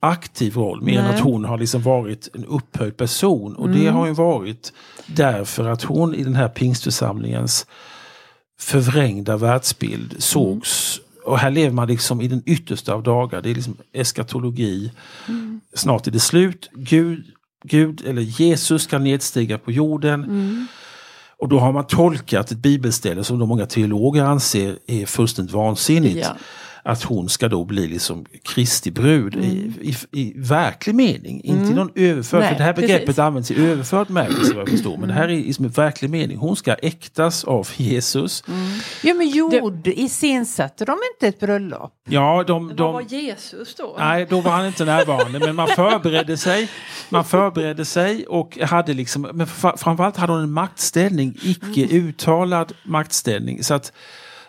aktiv 0.00 0.54
roll 0.56 0.82
mer 0.82 0.98
än 0.98 1.04
Nej. 1.04 1.14
att 1.14 1.20
hon 1.20 1.44
har 1.44 1.58
liksom 1.58 1.82
varit 1.82 2.28
en 2.34 2.44
upphöjd 2.44 2.96
person. 2.96 3.56
Och 3.56 3.68
det 3.68 3.86
har 3.86 4.06
ju 4.06 4.12
varit 4.12 4.72
därför 5.06 5.68
att 5.68 5.82
hon 5.82 6.14
i 6.14 6.24
den 6.24 6.34
här 6.34 6.48
pingstförsamlingens 6.48 7.66
förvrängda 8.58 9.36
världsbild 9.36 10.14
sågs 10.18 11.00
och 11.26 11.38
här 11.38 11.50
lever 11.50 11.72
man 11.72 11.88
liksom 11.88 12.20
i 12.20 12.28
den 12.28 12.42
yttersta 12.46 12.94
av 12.94 13.02
dagar. 13.02 13.42
Det 13.42 13.50
är 13.50 13.54
liksom 13.54 13.76
eskatologi. 13.92 14.92
Snart 15.74 16.06
är 16.06 16.10
det 16.10 16.20
slut. 16.20 16.70
Gud, 16.74 17.24
Gud 17.64 18.02
eller 18.06 18.22
Jesus 18.22 18.82
ska 18.82 18.98
nedstiga 18.98 19.58
på 19.58 19.72
jorden. 19.72 20.68
Och 21.38 21.48
då 21.48 21.58
har 21.58 21.72
man 21.72 21.86
tolkat 21.86 22.50
ett 22.50 22.58
bibelställe 22.58 23.24
som 23.24 23.38
då 23.38 23.46
många 23.46 23.66
teologer 23.66 24.24
anser 24.24 24.78
är 24.86 25.06
fullständigt 25.06 25.54
vansinnigt. 25.54 26.16
Ja. 26.16 26.36
Att 26.86 27.02
hon 27.02 27.28
ska 27.28 27.48
då 27.48 27.64
bli 27.64 27.86
liksom 27.86 28.26
Kristi 28.42 28.90
brud 28.90 29.34
i, 29.34 29.72
i, 29.80 30.20
i 30.20 30.32
verklig 30.36 30.94
mening. 30.94 31.40
Inte 31.44 31.72
i 31.72 31.74
någon 31.74 31.90
överförd, 31.94 32.40
Nej, 32.40 32.48
för 32.48 32.58
det 32.58 32.64
här 32.64 32.74
begreppet 32.74 33.06
precis. 33.06 33.18
används 33.18 33.50
i 33.50 33.66
överförd 33.66 34.06
bemärkelse 34.06 34.54
vad 34.54 34.60
jag 34.60 34.68
förstår. 34.68 34.96
Men 34.96 35.08
det 35.08 35.14
här 35.14 35.28
är 35.28 35.32
i 35.32 35.52
som 35.52 35.64
en 35.64 35.70
verklig 35.70 36.10
mening. 36.10 36.36
Hon 36.36 36.56
ska 36.56 36.74
äktas 36.74 37.44
av 37.44 37.68
Jesus. 37.76 38.44
Ja, 39.02 39.14
men 39.14 39.28
gjorde, 39.28 40.00
iscensatte 40.00 40.84
de 40.84 40.98
inte 41.14 41.28
ett 41.28 41.40
bröllop? 41.40 41.92
Ja, 42.08 42.44
de, 42.46 42.68
Vad 42.68 42.76
de, 42.76 42.92
var 42.92 43.02
Jesus 43.02 43.74
då? 43.74 43.96
Nej, 43.98 44.26
då 44.30 44.40
var 44.40 44.52
han 44.52 44.66
inte 44.66 44.84
närvarande. 44.84 45.38
Men 45.38 45.54
man 45.54 45.68
förberedde 45.68 46.36
sig. 46.36 46.68
Man 47.08 47.24
förberedde 47.24 47.84
sig 47.84 48.26
och 48.26 48.58
hade 48.58 48.94
liksom, 48.94 49.22
men 49.22 49.46
framförallt 49.46 50.16
hade 50.16 50.32
hon 50.32 50.42
en 50.42 50.52
maktställning, 50.52 51.38
icke 51.42 51.96
uttalad 51.96 52.72
maktställning. 52.84 53.64
Så 53.64 53.74
att, 53.74 53.92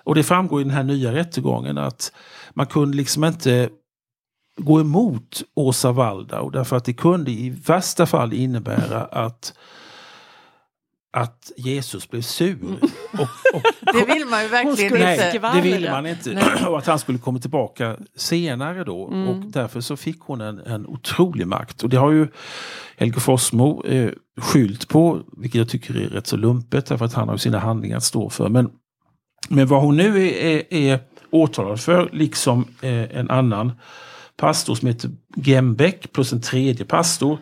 och 0.07 0.15
det 0.15 0.23
framgår 0.23 0.61
i 0.61 0.63
den 0.63 0.73
här 0.73 0.83
nya 0.83 1.13
rättegången 1.13 1.77
att 1.77 2.11
man 2.53 2.65
kunde 2.65 2.97
liksom 2.97 3.23
inte 3.23 3.69
gå 4.61 4.79
emot 4.79 5.43
Åsa 5.55 5.91
Waldau 5.91 6.49
därför 6.49 6.75
att 6.75 6.85
det 6.85 6.93
kunde 6.93 7.31
i 7.31 7.49
värsta 7.49 8.05
fall 8.05 8.33
innebära 8.33 9.01
att 9.01 9.53
att 11.13 11.51
Jesus 11.57 12.09
blev 12.09 12.21
sur. 12.21 12.77
Och, 13.13 13.21
och 13.53 13.61
Det 13.93 14.13
vill 14.13 14.25
man 14.25 14.41
ju 14.43 14.47
verkligen 14.47 14.77
skulle 14.77 15.13
inte. 15.13 15.39
Nej, 15.41 15.55
det 15.55 15.61
ville 15.61 15.91
man 15.91 16.05
inte. 16.05 16.43
Och 16.67 16.77
att 16.77 16.87
han 16.87 16.99
skulle 16.99 17.17
komma 17.17 17.39
tillbaka 17.39 17.97
senare 18.15 18.83
då. 18.83 19.01
Och 19.01 19.35
därför 19.35 19.81
så 19.81 19.97
fick 19.97 20.19
hon 20.19 20.41
en, 20.41 20.59
en 20.59 20.87
otrolig 20.87 21.47
makt. 21.47 21.83
Och 21.83 21.89
det 21.89 21.97
har 21.97 22.11
ju 22.11 22.27
Helge 22.97 23.19
Fossmo 23.19 23.85
eh, 23.85 24.11
skylt 24.41 24.87
på, 24.87 25.19
vilket 25.37 25.59
jag 25.59 25.69
tycker 25.69 25.95
är 25.95 26.09
rätt 26.09 26.27
så 26.27 26.37
lumpet, 26.37 26.85
därför 26.85 27.05
att 27.05 27.13
han 27.13 27.27
har 27.27 27.35
ju 27.35 27.39
sina 27.39 27.59
handlingar 27.59 27.97
att 27.97 28.03
stå 28.03 28.29
för. 28.29 28.49
Men, 28.49 28.69
men 29.47 29.67
vad 29.67 29.81
hon 29.81 29.97
nu 29.97 30.27
är, 30.27 30.33
är, 30.43 30.73
är 30.73 30.99
åtalad 31.31 31.79
för, 31.79 32.09
liksom 32.13 32.65
eh, 32.81 33.17
en 33.17 33.29
annan 33.29 33.71
pastor 34.37 34.75
som 34.75 34.87
heter 34.87 35.09
Gembeck 35.35 36.11
plus 36.11 36.33
en 36.33 36.41
tredje 36.41 36.85
pastor. 36.85 37.37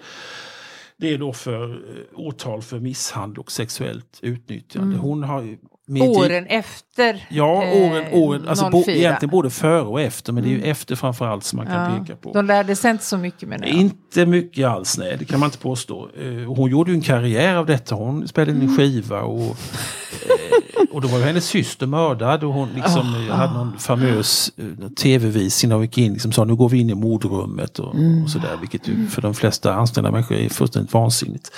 Det 0.98 1.14
är 1.14 1.18
då 1.18 1.34
för 1.34 1.70
eh, 1.72 1.80
åtal 2.20 2.62
för 2.62 2.80
misshandel 2.80 3.40
och 3.40 3.52
sexuellt 3.52 4.20
utnyttjande. 4.22 4.98
Hon 4.98 5.24
har 5.24 5.58
Åren 6.02 6.46
efter 6.48 7.28
Ja, 7.30 7.64
eh, 7.64 7.92
åren, 7.92 8.06
åren 8.12 8.48
alltså 8.48 8.70
bo, 8.70 8.84
04. 8.84 8.96
egentligen 8.96 9.30
både 9.32 9.50
före 9.50 9.82
och 9.82 10.02
efter, 10.02 10.34
men 10.34 10.44
det 10.44 10.50
är 10.50 10.52
ju 10.52 10.62
efter 10.64 10.96
framförallt 10.96 11.44
som 11.44 11.58
man 11.58 11.66
kan 11.66 11.94
Ja, 11.94 12.00
peka 12.00 12.16
på. 12.16 12.34
De 12.34 12.46
lärde 12.46 12.76
sig 12.76 12.92
inte 12.92 13.04
så 13.04 13.18
mycket 13.18 13.50
med 13.50 13.62
det. 13.62 13.70
Inte 13.70 14.26
mycket 14.26 14.68
alls, 14.68 14.98
nej, 14.98 15.16
det 15.20 15.26
kan 15.26 15.40
man 15.40 15.48
inte 15.48 15.58
påstå. 15.58 16.10
Eh, 16.20 16.54
Hon 16.54 16.72
gjorde 16.72 16.92
ju 16.92 16.96
en 16.96 17.02
karriär 17.02 17.56
av 17.56 17.66
detta. 17.66 17.96
Hon 17.96 18.28
spelade 18.28 18.52
in 18.52 18.62
en 18.70 18.78
skiva 18.78 19.22
och 19.22 19.58
och 20.92 21.02
då 21.02 21.08
var 21.08 21.18
ju 21.18 21.24
hennes 21.24 21.46
syster 21.46 21.88
mördad 21.88 22.44
och 22.44 22.54
hon 22.54 22.70
liksom 22.76 23.14
hade 23.30 23.54
någon 23.54 23.80
famös 23.80 24.52
eh, 24.58 24.90
tv-visning 24.90 25.70
där 25.70 25.76
hon 25.76 25.86
gick 25.86 25.98
in 25.98 26.14
liksom 26.14 26.32
sa 26.32 26.46
nu 26.46 26.56
går 26.56 26.70
vi 26.70 26.80
in 26.80 26.90
i 26.90 26.96
mordrummet 26.96 27.80
och, 27.80 27.96
och 28.24 28.30
sådär. 28.30 28.58
Vilket 28.62 28.88
ju 28.88 29.08
för 29.08 29.22
de 29.22 29.34
flesta 29.34 29.74
anställda 29.74 30.12
människor 30.12 30.38
är 30.38 30.50
fullständigt 30.50 30.94
vansinnigt. 30.94 31.52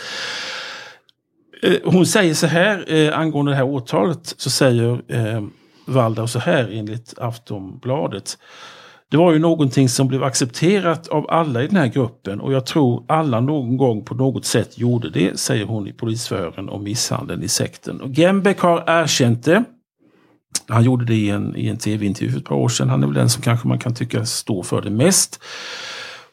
Eh, 1.64 1.74
Hon 1.86 2.06
säger 2.06 2.34
så 2.34 2.48
här 2.48 2.94
eh, 2.94 3.20
angående 3.20 3.52
det 3.52 3.56
här 3.56 3.66
åtalet 3.66 4.34
så 4.38 4.50
säger 4.50 5.02
Waldau 5.86 6.28
så 6.28 6.40
här 6.40 6.70
enligt 6.74 7.14
Aftonbladet. 7.20 8.38
Det 9.10 9.18
var 9.18 9.34
ju 9.34 9.40
någonting 9.40 9.90
som 9.90 10.08
blev 10.08 10.24
accepterat 10.24 11.08
av 11.08 11.26
alla 11.30 11.64
i 11.64 11.68
den 11.68 11.76
här 11.76 11.88
gruppen 11.88 12.42
och 12.42 12.54
jag 12.54 12.66
tror 12.66 13.06
alla 13.08 13.40
någon 13.40 13.78
gång 13.78 14.06
på 14.06 14.16
något 14.16 14.46
sätt 14.46 14.78
gjorde 14.78 15.10
det, 15.10 15.40
säger 15.40 15.66
hon 15.66 15.88
i 15.88 15.94
polisförhören 15.94 16.70
om 16.70 16.84
misshandeln 16.84 17.44
i 17.44 17.48
sekten. 17.48 18.02
Och 18.02 18.10
Gembeck 18.10 18.60
har 18.60 18.84
erkänt 18.88 19.46
det. 19.46 19.64
Han 20.68 20.84
gjorde 20.84 21.06
det 21.06 21.16
i 21.16 21.30
en, 21.30 21.56
i 21.56 21.68
en 21.68 21.78
tv-intervju 21.78 22.32
för 22.32 22.40
ett 22.40 22.46
par 22.46 22.56
år 22.56 22.70
sedan. 22.70 22.90
Han 22.90 23.04
är 23.04 23.08
väl 23.08 23.16
den 23.16 23.30
som 23.30 23.44
kanske 23.44 23.68
man 23.68 23.80
kan 23.80 23.96
tycka 23.96 24.26
står 24.26 24.64
för 24.64 24.82
det 24.82 24.90
mest. 24.90 25.40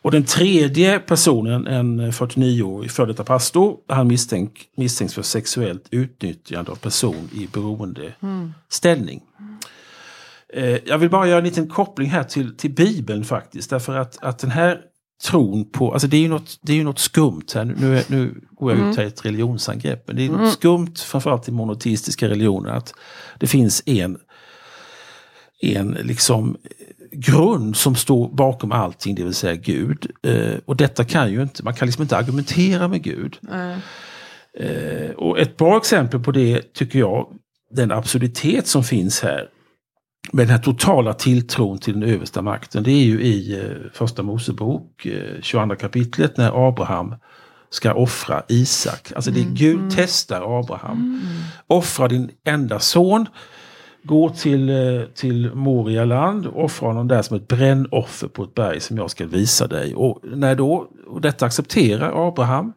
Och 0.03 0.11
den 0.11 0.25
tredje 0.25 0.99
personen, 0.99 1.67
en 1.67 2.13
49-årig 2.13 2.91
före 2.91 3.07
detta 3.07 3.25
pastor, 3.25 3.77
han 3.89 4.07
misstänk, 4.07 4.53
misstänks 4.77 5.15
för 5.15 5.23
sexuellt 5.23 5.89
utnyttjande 5.91 6.71
av 6.71 6.77
person 6.77 7.29
i 7.33 7.49
beroendeställning. 7.53 9.21
Eh, 9.39 9.45
jag 10.85 10.99
vill 10.99 11.11
bara 11.11 11.29
göra 11.29 11.39
en 11.39 11.45
liten 11.45 11.69
koppling 11.69 12.11
här 12.11 12.25
till, 12.25 12.57
till 12.57 12.75
Bibeln 12.75 13.25
faktiskt. 13.25 13.71
Därför 13.71 13.97
att, 13.97 14.25
att 14.25 14.39
den 14.39 14.51
här 14.51 14.81
tron 15.23 15.71
på, 15.71 15.93
alltså 15.93 16.09
det 16.09 16.17
är 16.17 16.21
ju 16.21 16.29
något, 16.29 16.59
det 16.63 16.73
är 16.73 16.77
ju 16.77 16.85
något 16.85 16.99
skumt 16.99 17.47
här. 17.55 17.65
Nu, 17.65 18.03
nu 18.09 18.41
går 18.51 18.73
jag 18.73 18.89
ut 18.89 18.97
här 18.97 19.05
i 19.05 19.07
ett 19.07 19.25
religionsangrepp. 19.25 20.07
Men 20.07 20.17
det 20.17 20.27
är 20.27 20.29
något 20.29 20.53
skumt 20.53 20.95
framförallt 20.97 21.49
i 21.49 21.53
monoteistiska 21.53 22.29
religioner. 22.29 22.71
Att 22.71 22.95
det 23.41 23.47
finns 23.47 23.83
en, 23.87 24.19
en 25.63 25.91
liksom 25.91 26.57
grund 27.13 27.77
som 27.77 27.95
står 27.95 28.29
bakom 28.29 28.73
allting, 28.73 29.15
det 29.15 29.25
vill 29.25 29.35
säga 29.35 29.55
Gud. 29.55 30.11
Eh, 30.23 30.59
och 30.65 30.77
detta 30.77 31.05
kan 31.05 31.33
ju 31.33 31.43
inte, 31.43 31.65
man 31.65 31.75
kan 31.75 31.87
liksom 31.87 32.03
inte 32.03 32.17
argumentera 32.17 32.89
med 32.89 33.03
Gud. 33.03 33.39
Eh, 34.59 35.11
och 35.11 35.39
ett 35.39 35.57
bra 35.57 35.77
exempel 35.77 36.21
på 36.21 36.33
det 36.33 36.75
tycker 36.75 36.99
jag, 36.99 37.27
den 37.71 37.93
absurditet 37.93 38.67
som 38.67 38.85
finns 38.85 39.21
här 39.21 39.49
med 40.33 40.47
den 40.47 40.51
här 40.51 40.63
totala 40.63 41.13
tilltron 41.13 41.79
till 41.79 42.01
den 42.01 42.11
översta 42.11 42.43
makten. 42.43 42.83
Det 42.83 42.91
är 42.91 43.05
ju 43.05 43.23
i 43.23 43.61
eh, 43.61 43.91
första 43.93 44.23
Mosebok, 44.23 45.07
eh, 45.07 45.41
22 45.43 45.75
kapitlet, 45.77 46.37
när 46.37 46.69
Abraham 46.69 47.15
ska 47.71 47.95
offra 47.95 48.43
Isak. 48.49 49.13
Alltså 49.17 49.31
det 49.31 49.41
är 49.41 49.51
Gud 49.55 49.81
testar 49.97 50.59
Abraham. 50.61 51.23
Offra 51.67 52.09
din 52.09 52.31
enda 52.45 52.81
son. 52.81 53.27
Gå 54.03 54.31
till, 54.31 54.71
eh, 54.71 55.03
till 55.15 55.55
Morialand 55.55 56.47
och 56.47 56.65
offra 56.65 56.89
honom 56.89 57.09
där 57.09 57.23
som 57.23 57.37
ett 57.37 57.49
brännoffer 57.49 58.29
på 58.29 58.45
ett 58.45 58.55
berg 58.55 58.81
som 58.81 58.97
jag 58.97 59.11
ska 59.11 59.27
visa 59.27 59.67
dig. 59.67 59.95
Och 59.95 60.21
när 60.23 60.55
då 60.55 60.89
och 61.07 61.21
detta 61.21 61.47
accepterar 61.47 62.29
Abraham. 62.29 62.73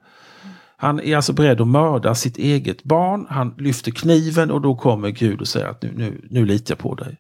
Han 0.80 1.00
är 1.00 1.16
alltså 1.16 1.34
beredd 1.34 1.62
att 1.62 1.68
mörda 1.68 2.16
sitt 2.16 2.38
eget 2.38 2.84
barn. 2.84 3.25
Han 3.30 3.54
lyfter 3.58 3.92
kniven 3.92 4.51
och 4.51 4.62
då 4.62 4.75
kommer 4.75 5.10
Gud 5.10 5.42
och 5.42 5.48
säger 5.48 5.68
att 5.68 5.82
nu, 5.82 5.94
nu, 5.96 6.22
nu 6.30 6.46
litar 6.46 6.72
jag 6.72 6.80
på 6.80 6.96
dig. 6.96 7.18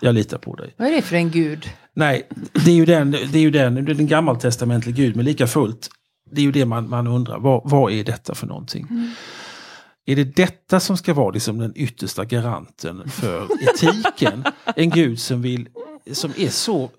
Jag 0.00 0.14
litar 0.14 0.38
på 0.38 0.54
dig. 0.54 0.74
Vad 0.76 0.88
är 0.88 0.92
det 0.92 1.02
för 1.02 1.16
en 1.16 1.30
gud? 1.30 1.70
Nej, 1.94 2.28
det 2.64 2.70
är 2.70 2.74
ju 2.74 2.84
den, 2.84 3.10
det 3.10 3.34
är 3.34 3.42
ju 3.42 3.50
den, 3.50 3.74
det 3.74 3.92
är 3.92 3.94
den 3.94 4.06
gammaltestamentliga 4.06 4.96
Gud, 4.96 5.16
men 5.16 5.24
lika 5.24 5.46
fullt, 5.46 5.88
det 6.30 6.40
är 6.40 6.44
ju 6.44 6.52
det 6.52 6.64
man, 6.64 6.88
man 6.88 7.06
undrar, 7.06 7.38
vad, 7.38 7.70
vad 7.70 7.92
är 7.92 8.04
detta 8.04 8.34
för 8.34 8.46
någonting? 8.46 8.86
Är 10.06 10.16
det 10.16 10.36
detta 10.36 10.80
som 10.80 10.96
ska 10.96 11.14
vara 11.14 11.30
liksom 11.30 11.58
den 11.58 11.72
yttersta 11.76 12.24
garanten 12.24 13.10
för 13.10 13.46
etiken? 13.60 14.44
En 14.76 14.90
Gud 14.90 15.20
som 15.20 15.42
vill 15.42 15.68
som 16.12 16.32
är 16.36 16.48
så 16.48 16.90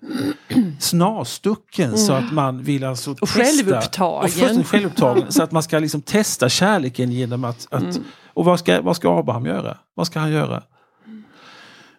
snarstucken 0.78 1.98
så 1.98 2.12
att 2.12 2.32
man 2.32 2.62
vill 2.62 2.84
alltså 2.84 3.10
Och 3.10 3.18
testa, 3.18 3.42
självupptagen. 3.42 4.58
Och 4.60 4.66
självupptagen. 4.66 5.32
så 5.32 5.42
att 5.42 5.52
man 5.52 5.62
ska 5.62 5.78
liksom 5.78 6.02
testa 6.02 6.48
kärleken 6.48 7.12
genom 7.12 7.44
att... 7.44 7.66
att 7.70 8.00
Och 8.34 8.44
vad 8.44 8.58
ska, 8.58 8.82
vad 8.82 8.96
ska 8.96 9.18
Abraham 9.18 9.46
göra? 9.46 9.78
Vad 9.94 10.06
ska 10.06 10.20
han 10.20 10.30
göra? 10.30 10.62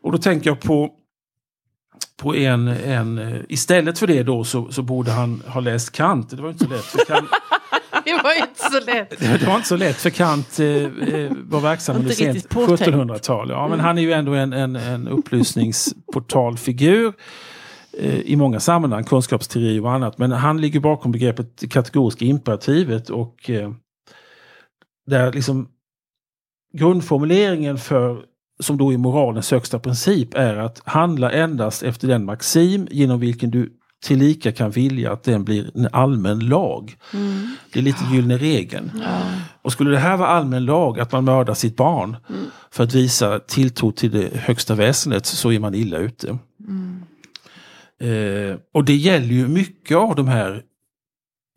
Och 0.04 0.12
då 0.12 0.18
tänker 0.18 0.50
jag 0.50 0.60
på 0.60 0.92
på 2.18 2.36
en, 2.36 2.68
en, 2.68 3.18
eh, 3.18 3.42
istället 3.50 4.00
för 4.00 4.08
det 4.08 4.24
då 4.24 4.44
så, 4.44 4.72
så 4.72 4.82
borde 4.82 5.12
han 5.12 5.44
ha 5.48 5.62
läst 5.62 5.92
Kant. 5.92 6.30
Det 6.30 6.42
var 6.42 6.50
inte 6.50 6.66
så 6.66 6.70
lätt. 6.70 6.84
För 6.84 7.06
Kant, 7.06 7.30
Det 8.06 8.14
var 8.24 8.42
inte 8.42 8.62
så 8.72 8.80
lätt. 8.80 9.10
det 9.40 9.48
var 9.48 9.56
inte 9.56 9.68
så 9.68 9.76
lätt 9.76 9.96
för 9.96 10.10
Kant 10.10 10.60
eh, 10.60 10.68
eh, 10.68 11.32
var 11.44 11.60
verksam 11.60 11.96
under 11.96 12.12
sent 12.12 12.36
riktigt 12.36 12.52
påtänkt. 12.52 12.82
1700-tal. 12.82 13.50
Ja, 13.50 13.68
men 13.68 13.80
han 13.80 13.98
är 13.98 14.02
ju 14.02 14.12
ändå 14.12 14.34
en, 14.34 14.54
en, 14.54 14.76
en 14.76 15.08
upplysningsportalfigur 15.08 17.14
eh, 17.98 18.20
i 18.20 18.36
många 18.36 18.60
sammanhang, 18.60 19.04
kunskapsteori 19.04 19.80
och 19.80 19.92
annat. 19.92 20.18
Men 20.18 20.32
han 20.32 20.62
ligger 20.62 20.80
bakom 20.80 21.12
begreppet 21.12 21.72
kategoriska 21.72 22.26
imperativet 22.26 23.10
och 23.10 23.50
eh, 23.50 23.72
där 25.08 25.32
liksom 25.32 25.68
grundformuleringen 26.74 27.78
för 27.78 28.26
som 28.62 28.78
då 28.78 28.94
är 28.94 28.98
moralens 28.98 29.52
högsta 29.52 29.80
princip 29.80 30.34
är 30.34 30.58
att 30.58 30.82
handla 30.86 31.32
endast 31.32 31.84
efter 31.84 32.08
den 32.08 32.26
maxim 32.26 32.88
genom 32.92 33.20
vilken 33.20 33.52
du 33.52 33.70
tillika 34.04 34.52
kan 34.52 34.72
vilja 34.72 35.14
att 35.14 35.24
den 35.24 35.44
blir 35.44 35.72
en 35.76 35.88
allmän 35.92 36.40
lag. 36.40 36.96
Det 37.74 37.80
är 37.80 37.84
lite 37.84 38.04
gyllene 38.14 38.38
regeln. 38.38 38.92
Och 39.62 39.72
skulle 39.72 39.92
det 39.92 39.98
här 39.98 40.18
vara 40.18 40.30
allmän 40.30 40.66
lag, 40.66 41.00
att 41.00 41.12
man 41.12 41.26
mördar 41.26 41.54
sitt 41.54 41.76
barn 41.76 42.18
för 42.72 42.84
att 42.84 42.94
visa 42.94 43.40
tilltro 43.40 43.92
till 43.92 44.12
det 44.12 44.38
högsta 44.38 44.76
väsendet, 44.76 45.26
så 45.26 45.52
är 45.52 45.60
man 45.60 45.76
illa 45.76 45.98
ute. 45.98 46.38
Eh, 48.02 48.58
och 48.74 48.86
det 48.86 48.96
gäller 48.96 49.34
ju 49.34 49.48
mycket 49.48 49.98
av 49.98 50.16
de 50.16 50.28
här, 50.28 50.64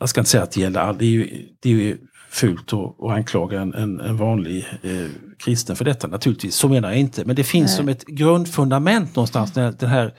jag 0.01 0.09
ska 0.09 0.21
inte 0.21 0.31
säga 0.31 0.43
att 0.43 0.53
det 0.53 0.61
gäller 0.61 0.81
all, 0.81 0.99
det 0.99 1.05
är 1.05 1.11
ju, 1.11 1.49
det 1.61 1.69
är 1.69 1.73
ju 1.75 1.99
fult 2.35 2.73
att, 2.73 3.11
anklaga 3.11 3.61
en, 3.61 3.75
en, 3.75 4.01
en 4.01 4.17
vanlig 4.17 4.67
eh, 4.83 5.07
kristen 5.39 5.77
för 5.77 5.85
detta 5.85 6.07
naturligtvis, 6.07 6.55
så 6.55 6.69
menar 6.69 6.89
jag 6.89 6.99
inte. 6.99 7.25
Men 7.25 7.37
det 7.37 7.45
finns 7.45 7.77
som 7.77 7.89
ett 7.89 8.07
grundfundament 8.07 9.17
någonstans, 9.17 9.53
den, 9.53 9.77
den 9.79 9.91
här 9.91 10.15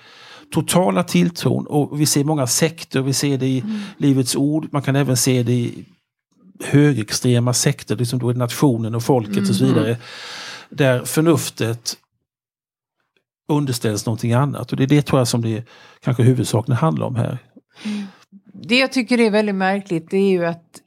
totala 0.53 1.03
tilltron. 1.03 1.67
Och 1.67 2.01
vi 2.01 2.05
ser 2.05 2.23
många 2.23 2.47
sekter, 2.47 3.01
vi 3.01 3.13
ser 3.13 3.37
det 3.37 3.47
i 3.47 3.63
Livets 3.97 4.35
Ord, 4.35 4.67
man 4.71 4.81
kan 4.81 4.95
även 4.95 5.17
se 5.17 5.43
det 5.43 5.53
i 5.53 5.85
högerextrema 6.63 7.53
sekter, 7.53 7.95
liksom 7.95 8.19
då 8.19 8.29
är 8.29 8.33
nationen 8.33 8.95
och 8.95 9.03
folket 9.03 9.49
och 9.49 9.55
så 9.55 9.65
vidare. 9.65 9.97
Där 10.69 11.05
förnuftet 11.05 11.97
underställs 13.49 14.05
någonting 14.05 14.33
annat. 14.33 14.71
Och 14.71 14.77
det 14.77 14.83
är 14.83 14.87
det 14.87 15.01
tror 15.01 15.19
jag 15.19 15.27
som 15.27 15.41
det 15.41 15.63
kanske 16.01 16.23
huvudsakligen 16.23 16.77
handlar 16.77 17.05
om 17.05 17.15
här. 17.15 17.37
Det 18.53 18.79
jag 18.79 18.91
tycker 18.91 19.19
är 19.19 19.31
väldigt 19.31 19.55
märkligt 19.55 20.09
det 20.09 20.17
är 20.17 20.29
ju 20.29 20.45
att 20.45 20.81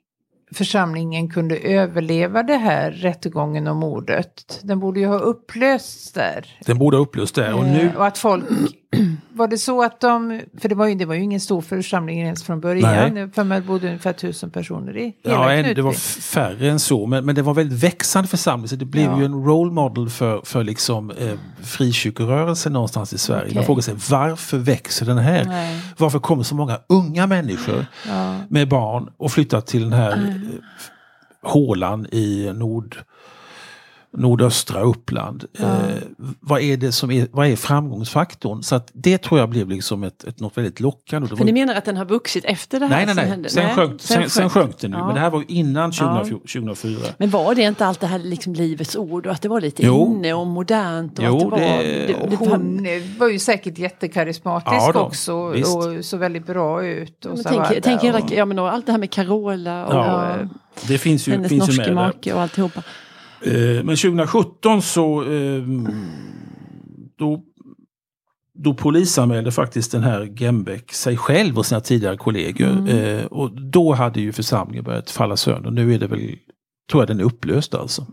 församlingen 0.55 1.31
kunde 1.31 1.59
överleva 1.59 2.43
det 2.43 2.57
här 2.57 2.91
rättegången 2.91 3.67
om 3.67 3.77
mordet. 3.77 4.61
Den 4.63 4.81
borde 4.81 5.01
ju 5.01 5.07
ha 5.07 5.19
upplösts 5.19 6.13
där. 6.13 6.47
Den 6.67 6.79
borde 6.79 6.97
ha 6.97 7.03
upplöst 7.03 7.35
där. 7.35 7.55
Och 7.55 7.65
nu, 7.65 7.89
Eh, 7.89 7.97
och 7.97 8.07
att 8.07 8.19
folk... 8.19 8.45
Var 9.33 9.49
det 9.49 9.59
så 9.59 9.83
att 9.83 10.01
de... 10.01 10.41
För 10.61 10.69
det 10.69 10.75
var 10.75 10.87
ju, 10.87 10.95
det 10.95 11.05
var 11.05 11.15
ju 11.15 11.23
ingen 11.23 11.41
stor 11.41 11.61
församling 11.61 12.21
ens 12.21 12.43
från 12.45 12.61
början. 12.61 13.15
Nej. 13.15 13.31
För 13.31 13.45
mig 13.45 13.61
bodde 13.61 13.87
ungefär 13.87 14.13
tusen 14.13 14.51
personer 14.51 14.97
i 14.97 15.15
hela 15.25 15.37
ja, 15.37 15.53
en- 15.53 15.75
det 15.75 15.83
var 15.83 15.93
Knutby. 15.93 16.21
färre 16.21 16.71
än 16.71 16.79
så, 16.81 17.07
men, 17.07 17.27
men 17.27 17.35
det 17.35 17.43
var 17.43 17.55
väldigt 17.55 17.79
växande 17.85 18.29
församling. 18.29 18.69
Så 18.69 18.77
det 18.77 18.85
blev 18.85 19.05
Ja. 19.05 19.19
ju 19.19 19.25
en 19.25 19.45
role 19.45 19.73
model 19.73 20.09
för, 20.11 20.41
för 20.45 20.65
liksom, 20.65 21.11
eh, 21.11 21.33
frikyrkorörelsen 21.63 22.73
någonstans 22.73 23.13
i 23.13 23.19
Sverige. 23.19 23.45
Man 23.45 23.51
Okej. 23.53 23.65
frågar 23.67 23.83
sig 23.83 23.95
varför 24.11 24.59
växer 24.59 25.07
den 25.07 25.19
här? 25.19 25.45
Nej. 25.45 25.81
Varför 25.99 26.19
kommer 26.19 26.43
så 26.43 26.55
många 26.55 26.79
unga 26.89 27.27
människor 27.27 27.87
Ja. 28.09 28.37
med 28.49 28.69
barn 28.69 29.09
och 29.17 29.33
flyttar 29.33 29.61
till 29.61 29.83
den 29.83 29.93
här 29.93 30.13
eh, 30.13 31.51
hålan 31.51 32.07
i 32.13 32.53
nord, 32.55 32.97
nordöstra 34.17 34.81
Uppland. 34.83 35.45
Eh, 35.59 35.67
vad, 36.41 36.61
är 36.61 36.77
det 36.77 36.93
som 36.93 37.11
är, 37.11 37.27
vad 37.33 37.47
är 37.47 37.57
framgångsfaktorn? 37.57 38.63
Så 38.63 38.75
att 38.77 38.91
det 38.93 39.19
tror 39.19 39.41
jag 39.41 39.49
blev 39.49 39.69
liksom 39.69 40.03
ett, 40.05 40.25
ett, 40.25 40.41
något 40.41 40.57
väldigt 40.59 40.81
lockande. 40.81 41.25
Och 41.25 41.29
det 41.31 41.37
För 41.37 41.45
var- 41.45 41.53
ni 41.53 41.53
menar 41.53 41.75
att 41.75 41.85
den 41.85 41.97
har 41.97 42.05
vuxit 42.05 42.45
efter 42.45 42.81
det 42.81 42.87
här 42.87 42.97
nej, 42.97 43.07
nej, 43.07 43.15
som 43.15 43.23
nej. 43.23 43.31
hände? 43.31 43.49
Sen, 43.49 43.75
sjönk, 43.75 44.01
sen, 44.01 44.31
sen 44.31 44.51
sjönk 44.51 44.79
det 44.81 44.89
nu. 44.89 44.97
Ja. 44.97 45.07
Men 45.07 45.15
det 45.15 45.21
här 45.21 45.31
var 45.31 45.45
innan 45.49 45.93
Ja. 45.99 46.25
2004. 46.25 46.39
2004. 46.63 46.99
Men 47.19 47.31
var 47.31 47.55
det 47.55 47.63
inte 47.63 47.87
allt 47.87 48.01
det 48.01 48.07
här 48.07 48.19
liksom 48.19 48.55
livets 48.55 48.97
ord 48.97 49.27
och 49.27 49.33
att 49.33 49.43
det 49.43 49.49
var 49.49 49.61
lite 49.61 49.83
Jo. 49.87 50.07
inne 50.17 50.33
och 50.35 50.47
modernt? 50.47 51.19
Och 51.19 51.25
Jo, 51.25 51.35
att 51.37 51.41
det, 51.41 51.51
var, 51.51 51.59
det- 51.83 52.07
det, 52.07 52.15
Och 52.15 52.33
hon 52.33 52.87
var 53.19 53.29
ju 53.29 53.39
säkert 53.39 53.79
jättekarismatisk 53.79 54.75
Ja 54.75 54.93
då, 54.93 55.01
också 55.01 55.49
visst. 55.49 55.77
och 55.77 56.05
så 56.05 56.17
väldigt 56.17 56.47
bra 56.47 56.85
ut. 56.87 57.25
Och 57.25 57.35
Men 57.35 57.43
så 57.43 57.49
tänk, 57.49 57.83
tänk 57.85 58.03
hela, 58.03 58.19
och- 58.19 58.33
ja, 58.33 58.45
men 58.45 58.59
och 58.59 58.73
allt 58.73 58.87
det 58.87 58.93
här 58.93 58.99
med 58.99 59.11
Carola 59.11 59.87
och 59.87 59.95
Ja. 59.95 60.31
eh, 60.41 60.47
Det 60.89 60.99
finns 60.99 61.29
ju, 61.29 61.33
hennes 61.33 61.49
finns 61.49 61.69
ju 61.69 61.77
norske 61.77 61.93
med 61.95 62.05
make 62.07 62.33
och 62.35 62.41
alltihopa. 62.41 62.83
Eh, 63.43 63.85
Men 63.85 63.97
2017 63.97 64.83
så 64.83 65.23
eh, 65.23 65.63
då, 67.19 67.43
då 68.55 68.75
polisanmälde 68.75 69.53
faktiskt 69.53 69.93
den 69.93 70.03
här 70.03 70.33
Gembeck 70.37 70.93
sig 70.93 71.17
själv 71.17 71.59
och 71.59 71.67
sina 71.67 71.81
tidigare 71.81 72.17
kollegor. 72.17 72.89
Eh, 72.91 73.25
och 73.25 73.61
då 73.63 73.93
hade 73.95 74.21
ju 74.21 74.33
församlingen 74.33 74.85
börjat 74.85 75.11
falla 75.11 75.37
sönder. 75.37 75.71
Nu 75.71 75.95
är 75.95 75.99
det 75.99 76.07
väl, 76.07 76.37
tror 76.91 77.03
jag 77.03 77.09
den 77.09 77.21
är 77.21 77.25
upplöst 77.25 77.75
alltså. 77.75 78.07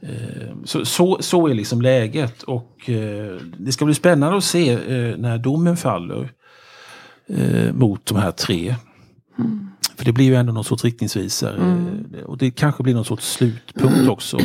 Eh, 0.00 0.54
Så, 0.64 0.84
så, 0.84 1.18
så 1.20 1.48
är 1.48 1.54
liksom 1.54 1.82
läget 1.82 2.42
och 2.42 2.90
eh, 2.90 3.36
det 3.58 3.72
ska 3.72 3.84
bli 3.84 3.94
spännande 3.94 4.36
att 4.36 4.44
se 4.44 4.70
eh, 4.72 5.16
när 5.16 5.38
domen 5.38 5.76
faller 5.76 6.30
eh, 7.28 7.72
mot 7.72 8.06
de 8.06 8.18
här 8.18 8.30
tre. 8.30 8.74
För 9.96 10.04
det 10.04 10.12
blir 10.12 10.24
ju 10.24 10.34
ändå 10.34 10.52
någon 10.52 10.64
sorts 10.64 10.84
riktningsvisare 10.84 11.86
eh, 12.18 12.24
och 12.24 12.38
det 12.38 12.50
kanske 12.50 12.82
blir 12.82 12.94
någon 12.94 13.04
sorts 13.04 13.32
slutpunkt 13.32 14.08
också. 14.08 14.38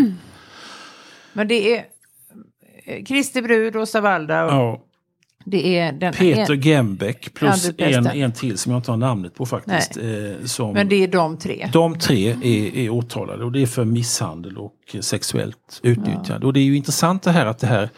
Men 1.33 1.47
det 1.47 1.77
är 1.77 1.85
eh, 2.85 3.03
Kristi 3.03 3.41
brud, 3.41 3.75
Åsa 3.75 4.01
Walda 4.01 4.45
och 4.45 4.51
Ja. 4.51 4.85
Peter 5.51 6.53
en, 6.53 6.61
Gembeck 6.61 7.33
plus 7.33 7.69
Ja, 7.77 7.85
en, 7.85 8.07
en 8.07 8.31
till 8.31 8.57
som 8.57 8.71
jag 8.71 8.79
inte 8.79 8.91
har 8.91 8.97
namnet 8.97 9.35
på 9.35 9.45
faktiskt. 9.45 9.97
Eh, 9.97 10.45
som, 10.45 10.73
men 10.73 10.89
det 10.89 11.03
är 11.03 11.07
de 11.07 11.37
tre. 11.37 11.69
De 11.73 11.99
tre 11.99 12.29
är, 12.29 12.77
är 12.77 12.89
åtalade 12.89 13.43
och 13.43 13.51
det 13.51 13.61
är 13.61 13.67
för 13.67 13.85
misshandel 13.85 14.57
och 14.57 14.95
sexuellt 14.99 15.79
utnyttjande. 15.83 16.47
Och 16.47 16.53
det 16.53 16.59
är 16.59 16.63
ju 16.63 16.77
intressant 16.77 17.23
det 17.23 17.31
här 17.31 17.45
att 17.45 17.59
det 17.59 17.67
här 17.67 17.89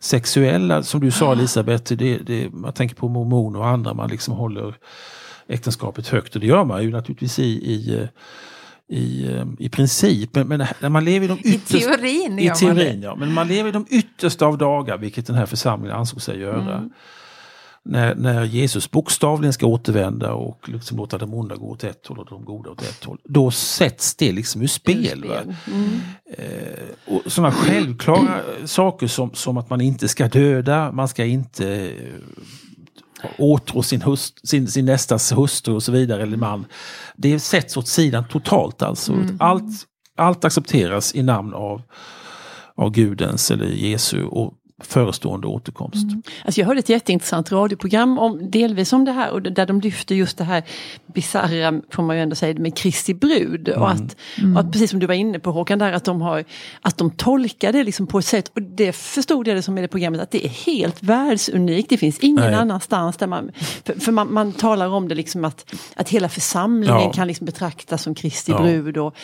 sexuella, 0.00 0.82
som 0.82 1.00
du 1.00 1.10
sa 1.10 1.32
Elisabeth, 1.32 1.92
det, 1.92 2.18
det, 2.18 2.52
man 2.52 2.72
tänker 2.72 2.96
på 2.96 3.08
mormoner 3.08 3.58
och 3.58 3.66
andra, 3.66 3.94
man 3.94 4.10
liksom 4.10 4.34
håller 4.34 4.74
äktenskapet 5.48 6.08
högt 6.08 6.34
och 6.34 6.40
det 6.40 6.46
gör 6.46 6.64
man 6.64 6.82
ju 6.82 6.90
naturligtvis 6.90 7.38
i, 7.38 7.42
i, 7.42 8.08
i, 8.88 9.26
i 9.58 9.68
princip. 9.68 10.34
Men, 10.34 10.48
men 10.48 10.66
när 10.80 10.88
man 10.88 11.04
lever 11.04 11.24
i 11.24 11.28
de 11.28 11.38
I 11.38 11.54
yttersta... 11.54 11.90
teorin 11.90 12.38
I 12.38 12.44
gör 12.44 12.50
man 12.50 12.58
teorin 12.58 13.02
ja, 13.02 13.14
men 13.14 13.32
man 13.32 13.48
lever 13.48 13.68
i 13.68 13.72
de 13.72 13.86
yttersta 13.90 14.46
av 14.46 14.58
dagar, 14.58 14.98
vilket 14.98 15.26
den 15.26 15.36
här 15.36 15.46
församlingen 15.46 15.96
ansåg 15.96 16.22
sig 16.22 16.38
göra. 16.38 16.76
Mm. 16.78 16.90
När, 17.82 18.14
när 18.14 18.44
Jesus 18.44 18.90
bokstavligen 18.90 19.52
ska 19.52 19.66
återvända 19.66 20.32
och 20.32 20.68
liksom 20.68 20.96
låta 20.96 21.18
de 21.18 21.34
onda 21.34 21.56
gå 21.56 21.70
åt 21.70 21.84
ett 21.84 22.06
håll 22.06 22.18
och 22.18 22.26
de 22.26 22.44
goda 22.44 22.70
åt 22.70 22.82
ett 22.82 23.04
håll. 23.04 23.18
Då 23.24 23.50
sätts 23.50 24.14
det 24.14 24.32
liksom 24.32 24.62
ur 24.62 24.66
spel. 24.66 25.24
Va? 25.28 25.54
Mm. 25.66 26.00
Eh, 26.36 27.14
och 27.14 27.32
sådana 27.32 27.52
självklara 27.52 28.40
saker 28.64 29.06
som, 29.06 29.34
som 29.34 29.56
att 29.56 29.70
man 29.70 29.80
inte 29.80 30.08
ska 30.08 30.28
döda, 30.28 30.92
man 30.92 31.08
ska 31.08 31.24
inte 31.24 31.74
eh, 31.74 31.92
åtrå 33.38 33.82
sin, 33.82 34.02
hust, 34.02 34.48
sin, 34.48 34.68
sin 34.68 34.84
nästas 34.84 35.32
hustru 35.32 35.74
och 35.74 35.82
så 35.82 35.92
vidare, 35.92 36.22
eller 36.22 36.36
man. 36.36 36.66
Det 37.16 37.40
sätts 37.40 37.76
åt 37.76 37.88
sidan 37.88 38.24
totalt 38.28 38.82
alltså. 38.82 39.14
Allt, 39.38 39.86
allt 40.16 40.44
accepteras 40.44 41.14
i 41.14 41.22
namn 41.22 41.54
av, 41.54 41.82
av 42.74 42.90
Gudens 42.90 43.50
eller 43.50 43.66
Jesu 43.66 44.24
och 44.24 44.54
förestående 44.80 45.46
återkomst. 45.46 46.06
Alltså 46.44 46.60
jag 46.60 46.66
hörde 46.66 46.78
ett 46.78 46.88
jätteintressant 46.88 47.52
radioprogram 47.52 48.18
om, 48.18 48.50
delvis 48.50 48.92
om 48.92 49.04
det 49.04 49.12
här 49.12 49.30
och 49.30 49.42
där 49.42 49.66
de 49.66 49.80
lyfter 49.80 50.14
just 50.14 50.38
det 50.38 50.44
här 50.44 50.62
bisarra, 51.14 51.80
får 51.90 52.02
man 52.02 52.16
ju 52.16 52.22
ändå 52.22 52.36
säga, 52.36 52.58
med 52.58 52.76
Kristi 52.76 53.14
brud. 53.14 53.68
Och, 53.68 53.90
att, 53.90 54.16
och 54.54 54.60
att 54.60 54.72
precis 54.72 54.90
som 54.90 55.00
du 55.00 55.06
var 55.06 55.14
inne 55.14 55.38
på 55.38 55.50
Håkan, 55.50 55.78
där 55.78 55.92
att 55.92 56.04
de, 56.04 56.20
har, 56.20 56.44
att 56.80 56.98
de 56.98 57.10
tolkar 57.10 57.72
det 57.72 57.84
liksom 57.84 58.06
på 58.06 58.18
ett 58.18 58.24
sätt, 58.24 58.50
och 58.54 58.62
det 58.62 58.92
förstod 58.92 59.48
jag 59.48 59.56
det 59.56 59.62
som 59.62 59.78
i 59.78 59.80
det 59.80 59.88
programmet, 59.88 60.20
att 60.20 60.30
det 60.30 60.44
är 60.44 60.48
helt 60.48 61.02
världsunikt. 61.02 61.90
Det 61.90 61.96
finns 61.96 62.18
ingen 62.18 62.44
Nej. 62.44 62.54
annanstans 62.54 63.16
där 63.16 63.26
man, 63.26 63.50
för, 63.84 64.00
för 64.00 64.12
man, 64.12 64.32
man 64.32 64.52
talar 64.52 64.88
om 64.88 65.08
det 65.08 65.14
liksom 65.14 65.44
att, 65.44 65.74
att 65.96 66.08
hela 66.08 66.28
församlingen 66.28 67.00
Ja. 67.00 67.12
kan 67.12 67.26
liksom 67.26 67.44
betraktas 67.44 68.02
som 68.02 68.14
Kristi 68.14 68.52
Ja. 68.52 68.62
brud 68.62 68.96
och 68.96 69.14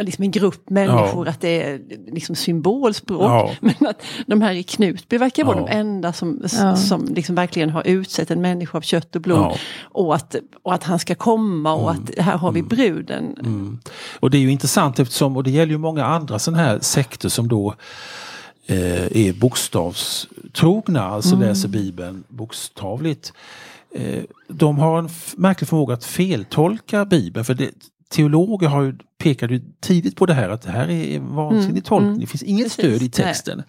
liksom 0.00 0.24
en 0.24 0.30
grupp 0.30 0.70
människor, 0.70 1.28
att 1.28 1.40
det 1.40 1.62
är 1.62 1.80
liksom 2.12 2.34
symbolspråk. 2.36 3.22
Ja. 3.22 3.50
Men 3.60 3.74
att 3.80 4.02
de 4.26 4.40
här 4.42 4.52
i 4.52 4.62
Knutby 4.62 5.18
verkar 5.18 5.44
vara 5.44 5.58
Ja. 5.58 5.66
de 5.66 5.72
enda 5.72 6.12
som, 6.12 6.42
Ja. 6.52 6.76
som 6.76 7.04
liksom 7.04 7.34
verkligen 7.34 7.70
har 7.70 7.86
utsett 7.86 8.30
en 8.30 8.40
människa 8.40 8.78
av 8.78 8.82
kött 8.82 9.16
och 9.16 9.22
blod. 9.22 9.38
Ja. 9.38 9.56
Och, 9.82 10.14
att, 10.14 10.36
och 10.62 10.74
att 10.74 10.84
han 10.84 10.98
ska 10.98 11.14
komma 11.14 11.74
och 11.74 11.90
att 11.90 12.18
här 12.18 12.38
har 12.38 12.52
vi 12.52 12.62
bruden. 12.62 13.36
Mm. 13.40 13.78
Och 14.20 14.30
det 14.30 14.38
är 14.38 14.40
ju 14.42 14.50
intressant 14.50 14.98
eftersom, 14.98 15.36
och 15.36 15.44
det 15.44 15.50
gäller 15.50 15.72
ju 15.72 15.78
många 15.78 16.04
andra 16.04 16.38
sådana 16.38 16.62
här 16.62 16.78
sekter 16.80 17.28
som 17.28 17.48
då 17.48 17.74
eh, 18.66 19.16
är 19.26 19.32
bokstavstrogna, 19.32 21.02
alltså 21.02 21.36
läser 21.36 21.68
Bibeln 21.68 22.24
bokstavligt. 22.28 23.32
Eh, 23.94 24.22
de 24.48 24.78
har 24.78 24.98
en 24.98 25.08
märklig 25.36 25.68
förmåga 25.68 25.94
att 25.94 26.04
feltolka 26.04 27.04
Bibeln. 27.04 27.44
För 27.44 27.54
det, 27.54 27.70
teologer 28.10 28.68
har 28.68 28.82
ju, 28.82 28.94
pekade 29.18 29.54
ju 29.54 29.60
tidigt 29.80 30.16
på 30.16 30.26
det 30.26 30.34
här 30.34 30.48
att 30.48 30.62
det 30.62 30.70
här 30.70 30.90
är 30.90 31.20
vansinnig 31.20 31.84
tolkning. 31.84 32.20
Det 32.20 32.26
finns 32.26 32.42
inget 32.42 32.64
Precis. 32.64 32.84
stöd 32.84 33.02
i 33.02 33.08
texten. 33.10 33.62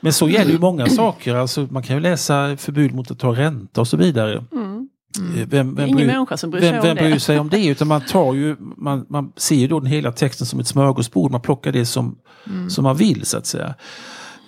Men 0.00 0.12
så 0.12 0.28
gäller 0.28 0.52
ju 0.52 0.58
många 0.58 0.86
saker. 0.86 1.34
Alltså, 1.34 1.66
man 1.70 1.82
kan 1.82 1.96
ju 1.96 2.02
läsa 2.02 2.56
förbud 2.56 2.94
mot 2.94 3.10
att 3.10 3.18
ta 3.18 3.32
ränta 3.32 3.80
och 3.80 3.88
så 3.88 3.96
vidare. 3.96 4.34
Eh, 4.36 5.46
Vem, 5.48 5.74
vem 5.74 5.86
ingen 5.86 5.96
bryr- 5.98 6.06
människa 6.06 6.36
som 6.36 6.50
bryr 6.50 6.60
sig 6.60 6.70
vem, 6.72 6.80
om 6.80 6.86
vem 6.86 6.96
bryr 6.96 7.10
det. 7.14 7.20
sig 7.20 7.38
om 7.38 7.48
det? 7.48 7.66
Utan 7.66 7.88
man 7.88 8.00
tar 8.00 8.34
ju, 8.34 8.56
man, 8.76 9.06
man 9.08 9.32
ser 9.36 9.56
ju 9.56 9.66
då 9.68 9.80
den 9.80 9.86
hela 9.90 10.12
texten 10.12 10.46
som 10.46 10.60
ett 10.60 10.66
smörgåsbord. 10.66 11.30
Man 11.30 11.40
plockar 11.40 11.72
det 11.72 11.86
som, 11.86 12.18
som 12.68 12.84
man 12.84 12.96
vill 12.96 13.26
så 13.26 13.38
att 13.38 13.46
säga. 13.46 13.74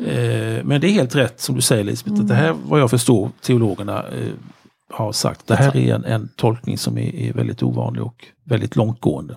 Eh, 0.06 0.64
men 0.64 0.80
det 0.80 0.88
är 0.88 0.92
helt 0.92 1.14
rätt 1.16 1.40
som 1.40 1.54
du 1.54 1.60
säger 1.60 1.84
Lisbeth, 1.84 2.20
att 2.20 2.28
det 2.28 2.34
här 2.34 2.54
vad 2.64 2.80
jag 2.80 2.90
förstår 2.90 3.30
teologerna 3.42 3.98
eh, 4.08 4.32
har 4.90 5.12
sagt. 5.12 5.46
Det 5.46 5.56
här 5.56 5.76
är 5.76 5.94
en, 5.94 6.04
en 6.04 6.28
tolkning 6.36 6.78
som 6.78 6.98
är, 6.98 7.14
är 7.14 7.32
väldigt 7.32 7.62
ovanlig 7.62 8.02
och 8.02 8.24
väldigt 8.44 8.76
långtgående. 8.76 9.36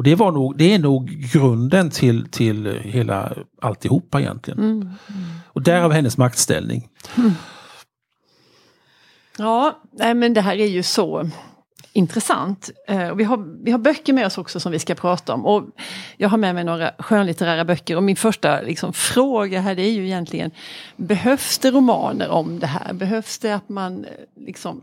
Och 0.00 0.04
det, 0.04 0.14
var 0.14 0.32
nog, 0.32 0.58
det 0.58 0.74
är 0.74 0.78
nog 0.78 1.08
grunden 1.08 1.90
till, 1.90 2.28
till 2.30 2.80
hela 2.82 3.32
alltihopa 3.60 4.20
egentligen. 4.20 4.90
Och 5.46 5.62
därav 5.62 5.92
hennes 5.92 6.18
maktställning. 6.18 6.88
Ja, 9.38 9.82
nej, 9.92 10.14
men 10.14 10.34
det 10.34 10.40
här 10.40 10.56
är 10.56 10.66
ju 10.66 10.82
så 10.82 11.30
intressant. 11.92 12.70
Eh, 12.88 13.08
och 13.08 13.20
vi, 13.20 13.24
har, 13.24 13.64
vi 13.64 13.70
har 13.70 13.78
böcker 13.78 14.12
med 14.12 14.26
oss 14.26 14.38
också 14.38 14.60
som 14.60 14.72
vi 14.72 14.78
ska 14.78 14.94
prata 14.94 15.34
om. 15.34 15.46
Och 15.46 15.64
jag 16.16 16.28
har 16.28 16.38
med 16.38 16.54
mig 16.54 16.64
några 16.64 16.92
skönlitterära 16.98 17.64
böcker 17.64 17.96
och 17.96 18.02
min 18.02 18.16
första 18.16 18.60
liksom, 18.60 18.92
fråga 18.92 19.60
här 19.60 19.74
det 19.74 19.82
är 19.82 19.90
ju 19.92 20.06
egentligen 20.06 20.50
Behövs 20.96 21.58
det 21.58 21.70
romaner 21.70 22.28
om 22.28 22.58
det 22.58 22.66
här? 22.66 22.92
Behövs 22.92 23.38
det 23.38 23.52
att 23.52 23.68
man 23.68 24.04
eh, 24.04 24.10
liksom 24.46 24.82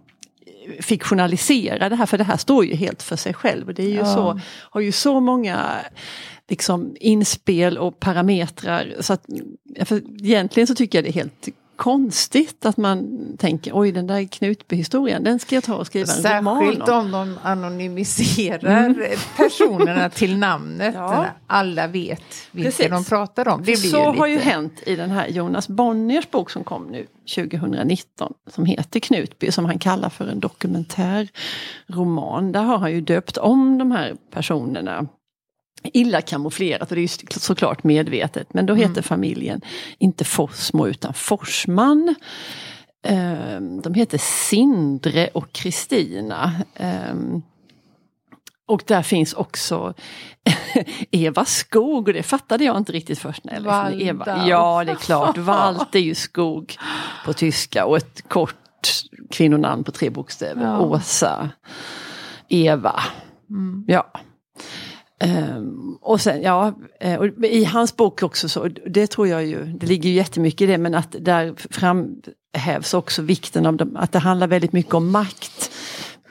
fiktionalisera 0.82 1.90
det 1.90 1.96
här? 1.96 2.06
För 2.06 2.18
det 2.18 2.24
här 2.24 2.38
står 2.38 2.66
ju 2.66 2.76
helt 2.76 3.04
för 3.04 3.16
sig 3.16 3.34
själv. 3.34 3.68
Och 3.68 3.74
det 3.74 3.84
är 3.84 3.90
ju 3.90 3.96
Ja. 3.96 4.06
så, 4.06 4.40
har 4.46 4.82
ju 4.82 4.92
så 4.92 5.20
många 5.20 5.76
liksom, 6.48 6.96
inspel 7.00 7.78
och 7.78 8.00
parametrar. 8.00 8.96
Så 9.00 9.14
att, 9.14 9.26
egentligen 10.24 10.68
så 10.68 10.76
tycker 10.76 10.98
jag 10.98 11.06
det 11.06 11.10
är 11.10 11.14
helt 11.14 11.48
konstigt 11.78 12.66
att 12.66 12.78
man 12.78 13.18
tänker 13.38 13.72
oj 13.74 13.92
den 13.92 14.08
där 14.08 14.24
Knutby-historien 14.24 15.24
den 15.24 15.40
ska 15.40 15.56
jag 15.56 15.64
ta 15.64 15.76
och 15.76 15.88
skriva 15.88 16.14
en 16.14 16.24
roman 16.24 16.60
Särskilt 16.60 16.90
om. 16.90 17.00
om 17.00 17.12
de 17.12 17.38
anonymiserar 17.44 18.96
personerna 19.38 20.10
till 20.10 20.38
namnet. 20.38 20.96
Ja. 20.96 21.26
Alla 21.48 21.88
vet 21.88 22.24
vilka 22.52 22.70
Precis. 22.70 22.90
de 22.90 23.04
pratar 23.04 23.48
om. 23.48 23.64
Det 23.64 23.78
så 23.78 23.98
ju 23.98 24.04
har 24.20 24.28
ju 24.28 24.40
hänt 24.40 24.74
i 24.86 24.96
den 24.96 25.12
här 25.12 25.28
Jonas 25.28 25.68
Bonniers 25.68 26.32
bok 26.32 26.50
som 26.50 26.64
kom 26.64 26.88
nu 26.88 27.08
2019 27.36 28.34
som 28.48 28.66
heter 28.66 29.00
Knutby 29.00 29.52
som 29.52 29.66
han 29.66 29.80
kallar 29.80 30.10
för 30.10 30.28
en 30.28 30.40
dokumentärroman. 30.40 32.52
Där 32.52 32.64
har 32.64 32.78
han 32.78 32.92
ju 32.92 33.02
döpt 33.02 33.38
om 33.38 33.78
de 33.78 33.92
här 33.92 34.16
personerna 34.32 35.08
illa 35.94 36.22
kamouflerat 36.22 36.90
och 36.92 36.96
det 36.96 37.02
är 37.04 37.40
såklart 37.40 37.84
medvetet. 37.84 38.54
Men 38.54 38.66
då 38.66 38.76
heter 38.76 39.02
familjen 39.02 39.62
inte 39.98 40.24
Forsmo 40.26 40.88
utan 40.88 41.14
Forsman. 41.14 42.16
Ehm, 43.04 43.82
De 43.82 43.94
heter 43.94 44.18
Sindre 44.18 45.28
och 45.28 45.52
Kristina. 45.52 46.52
Ehm, 46.76 47.42
Och 48.68 48.84
där 48.88 49.02
finns 49.02 49.34
också 49.34 49.94
Eva 51.12 51.46
Skog 51.46 52.08
och 52.08 52.14
det 52.14 52.24
fattade 52.24 52.64
jag 52.64 52.78
inte 52.78 52.92
riktigt 52.92 53.20
först 53.20 53.44
när 53.44 53.54
jag 53.54 53.64
läste 53.64 54.06
Eva. 54.06 54.46
Ja, 54.48 54.84
det 54.84 54.92
är 54.92 54.96
klart. 54.96 55.38
Wald 55.38 55.86
är 55.96 56.00
ju 56.00 56.16
skog 56.16 56.76
på 57.26 57.34
tyska 57.34 57.86
och 57.86 57.98
ett 57.98 58.30
kort 58.30 58.56
kvinnonamn 59.32 59.84
på 59.84 59.92
tre 59.92 60.10
bokstäver. 60.10 60.64
Ja. 60.64 60.80
Åsa, 60.80 61.50
Eva. 62.50 63.00
Ja. 63.88 64.12
Ehm, 65.20 65.98
och 66.02 66.22
sen, 66.22 66.42
ja, 66.42 66.74
eh, 67.00 67.16
och 67.16 67.46
i 67.46 67.64
hans 67.64 67.96
bok 67.96 68.24
också 68.24 68.50
så, 68.50 68.68
det 68.68 69.08
tror 69.08 69.28
jag 69.28 69.46
ju, 69.46 69.66
det 69.66 69.88
ligger 69.88 70.10
ju 70.10 70.16
jättemycket 70.16 70.62
i 70.62 70.66
det, 70.66 70.78
men 70.78 70.96
att 70.96 71.16
där 71.20 71.54
framhävs 71.70 72.94
också 72.94 73.22
vikten 73.22 73.66
av 73.66 73.78
dem, 73.78 73.96
att 73.96 74.12
det 74.12 74.20
handlar 74.20 74.48
väldigt 74.48 74.74
mycket 74.74 74.94
om 74.94 75.12
makt. 75.12 75.72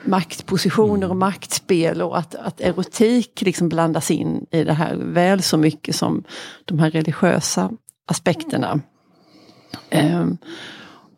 Maktpositioner 0.03 1.09
och 1.09 1.15
maktspel 1.15 2.01
och 2.01 2.17
att, 2.17 2.35
att 2.35 2.61
erotik 2.61 3.41
liksom 3.41 3.69
blandas 3.69 4.11
in 4.11 4.45
i 4.51 4.63
det 4.63 4.73
här 4.73 4.95
väl 4.95 5.41
så 5.41 5.57
mycket 5.57 5.95
som 5.95 6.23
de 6.65 6.79
här 6.79 6.91
religiösa 6.91 7.71
aspekterna. 8.05 8.81
Ehm, 9.89 10.37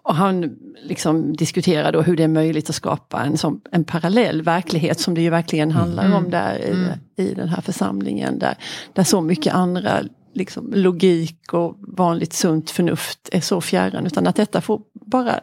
och 0.10 0.16
han 0.16 0.58
liksom 0.84 1.36
diskuterar 1.36 1.92
då 1.92 2.02
hur 2.02 2.18
det 2.18 2.24
är 2.24 2.28
möjligt 2.28 2.70
att 2.70 2.76
skapa 2.76 3.24
en, 3.24 3.38
sån, 3.38 3.62
en 3.72 3.84
parallell 3.84 4.42
verklighet 4.42 5.00
som 5.00 5.14
det 5.14 5.22
ju 5.22 5.30
verkligen 5.30 5.72
handlar 5.72 6.16
om 6.16 6.30
där 6.30 6.58
i, 6.58 6.92
i 7.24 7.34
den 7.34 7.50
här 7.50 7.62
församlingen. 7.62 8.40
Där, 8.40 8.56
där 8.94 9.04
så 9.04 9.22
mycket 9.22 9.54
andra 9.54 10.02
liksom, 10.34 10.74
logik 10.74 11.54
och 11.54 11.76
vanligt 11.80 12.34
sunt 12.34 12.72
förnuft 12.72 13.30
är 13.32 13.42
så 13.42 13.62
fjärran. 13.62 14.06
Utan 14.06 14.28
att 14.28 14.36
detta 14.36 14.62
får 14.62 14.82
bara 14.94 15.40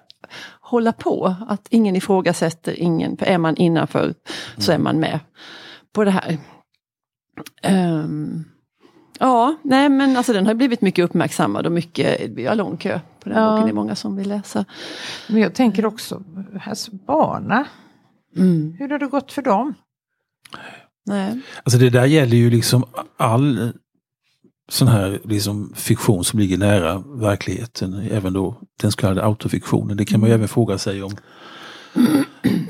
hålla 0.61 0.93
på. 0.93 1.35
Att 1.49 1.67
ingen 1.71 1.97
ifrågasätter, 1.97 2.81
ingen, 2.81 3.17
för 3.17 3.27
är 3.27 3.39
man 3.39 3.57
innanför 3.57 4.15
så 4.59 4.73
är 4.73 4.79
man 4.79 5.01
med 5.01 5.21
på 5.93 6.05
det 6.05 6.11
här. 6.11 6.39
Ehm, 7.63 8.45
Ja, 9.19 9.57
nej 9.63 9.89
men 9.89 10.17
alltså 10.17 10.33
den 10.33 10.47
har 10.47 10.55
blivit 10.55 10.81
mycket 10.83 11.05
uppmärksammad 11.05 11.67
och 11.67 11.73
mycket, 11.73 12.21
vi 12.31 12.47
har 12.47 12.55
lång 12.55 12.77
kö 12.77 13.01
på 13.23 13.29
den 13.29 13.39
Ja. 13.39 13.51
boken. 13.51 13.67
Det 13.67 13.71
är 13.71 13.75
många 13.75 13.95
som 13.95 14.17
vill 14.17 14.29
läsa. 14.29 14.65
Men 15.29 15.41
jag 15.43 15.55
tänker 15.55 15.87
också, 15.87 16.23
alltså 16.67 16.91
barna, 17.07 17.67
Mm. 18.37 18.77
hur 18.79 18.89
har 18.89 18.99
det 18.99 19.07
gått 19.07 19.33
för 19.33 19.43
dem? 19.43 19.75
Nej. 21.07 21.41
Alltså 21.63 21.79
det 21.79 21.91
där 21.91 22.05
gäller 22.07 22.37
ju 22.37 22.51
liksom 22.51 22.85
all 23.17 23.73
sån 24.69 24.89
här 24.89 25.21
liksom 25.25 25.73
fiktion 25.75 26.25
som 26.25 26.39
ligger 26.39 26.59
nära 26.59 26.99
verkligheten. 27.07 27.95
Även 28.11 28.33
då 28.33 28.55
den 28.83 28.93
så 28.93 28.97
kallade 28.99 29.25
autofiktionen. 29.25 29.97
Det 29.97 30.05
kan 30.05 30.21
man 30.21 30.29
ju 30.29 30.35
även 30.35 30.49
fråga 30.49 30.79
sig 30.79 31.03
om, 31.03 31.13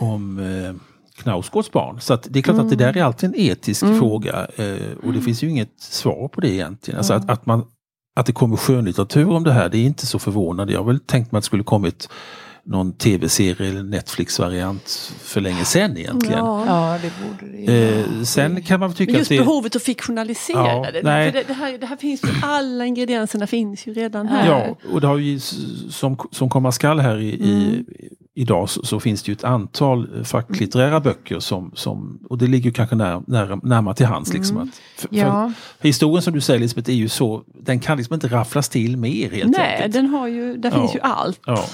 om 0.00 0.38
eh, 0.38 0.74
Knausgårds 1.16 1.70
barn. 1.72 2.00
Så 2.00 2.14
att 2.14 2.26
det 2.30 2.38
är 2.38 2.42
klart 2.42 2.58
att 2.58 2.70
det 2.70 2.76
där 2.76 2.96
är 2.96 3.02
alltid 3.02 3.28
en 3.28 3.40
etisk 3.40 3.80
fråga. 3.80 4.46
Eh, 4.56 4.76
och 5.06 5.12
det 5.12 5.20
finns 5.20 5.42
ju 5.42 5.50
inget 5.50 5.80
svar 5.80 6.28
på 6.28 6.40
det 6.40 6.48
egentligen. 6.50 6.98
Alltså 6.98 7.14
att, 7.14 7.30
att, 7.30 7.46
man, 7.46 7.64
att 8.16 8.26
det 8.26 8.32
kommer 8.32 8.56
skönlitteratur 8.56 9.30
om 9.30 9.44
det 9.44 9.52
här, 9.52 9.68
det 9.68 9.78
är 9.78 9.84
inte 9.84 10.06
så 10.06 10.18
förvånande. 10.18 10.72
Jag 10.72 10.80
har 10.80 10.86
väl 10.86 11.00
tänkt 11.00 11.32
mig 11.32 11.38
att 11.38 11.44
det 11.44 11.46
skulle 11.46 11.64
kommit 11.64 12.08
någon 12.68 12.92
tv-serie 12.92 13.70
eller 13.70 13.82
Netflix-variant 13.82 15.12
för 15.22 15.40
länge 15.40 15.64
sedan 15.64 15.96
egentligen. 15.96 16.38
Ja. 16.38 16.64
Ja, 16.66 16.98
det 17.02 17.12
borde 17.24 17.56
det. 17.56 18.00
Eh, 18.00 18.22
sen 18.22 18.62
kan 18.62 18.80
man 18.80 18.92
tycka 18.92 19.12
Men 19.12 19.18
just 19.18 19.30
att 19.30 19.38
det... 19.38 19.44
behovet 19.44 19.76
att 19.76 19.82
fiktionalisera 19.82 20.58
Ja, 20.58 20.86
det. 20.92 21.02
nej. 21.02 21.32
För 21.32 21.38
det, 21.38 21.44
det, 21.46 21.52
här, 21.52 21.78
det 21.78 21.86
här 21.86 21.96
finns 21.96 22.24
ju, 22.24 22.28
alla 22.42 22.86
ingredienserna 22.86 23.46
finns 23.46 23.86
ju 23.86 23.94
redan 23.94 24.26
här. 24.28 24.48
Ja, 24.48 24.76
och 24.92 25.00
det 25.00 25.06
har 25.06 25.18
ju 25.18 25.40
som, 25.90 26.16
som 26.30 26.50
komma 26.50 26.72
skall 26.72 27.00
här 27.00 27.18
i, 27.18 27.28
i, 27.28 27.84
idag 28.38 28.70
så, 28.70 28.82
så 28.86 29.00
finns 29.00 29.22
det 29.22 29.28
ju 29.28 29.32
ett 29.32 29.44
antal 29.44 30.24
facklitterära 30.24 31.00
böcker 31.00 31.38
som, 31.40 31.70
som 31.74 32.18
och 32.30 32.38
det 32.38 32.46
ligger 32.46 32.64
ju 32.64 32.72
kanske 32.72 32.96
när, 32.96 33.22
när, 33.26 33.58
närmare 33.66 33.94
till 33.94 34.06
hands. 34.06 34.32
Liksom, 34.32 34.56
att, 34.56 34.68
för, 34.96 35.08
Ja, 35.12 35.52
för 35.80 35.88
historien 35.88 36.22
som 36.22 36.32
du 36.34 36.40
säger 36.40 36.60
Lisbeth 36.60 36.90
är 36.90 36.94
ju 36.94 37.08
så, 37.08 37.42
den 37.60 37.80
kan 37.80 37.96
liksom 37.98 38.14
inte 38.14 38.28
rafflas 38.28 38.68
till 38.68 38.96
mer 38.96 39.30
helt 39.30 39.50
Nej, 39.58 39.74
enkelt. 39.74 39.92
den 39.94 40.06
har 40.06 40.28
ju, 40.28 40.56
där 40.56 40.70
Ja. 40.70 40.78
finns 40.80 40.94
ju 40.94 41.00
allt. 41.00 41.40
Ja. 41.46 41.64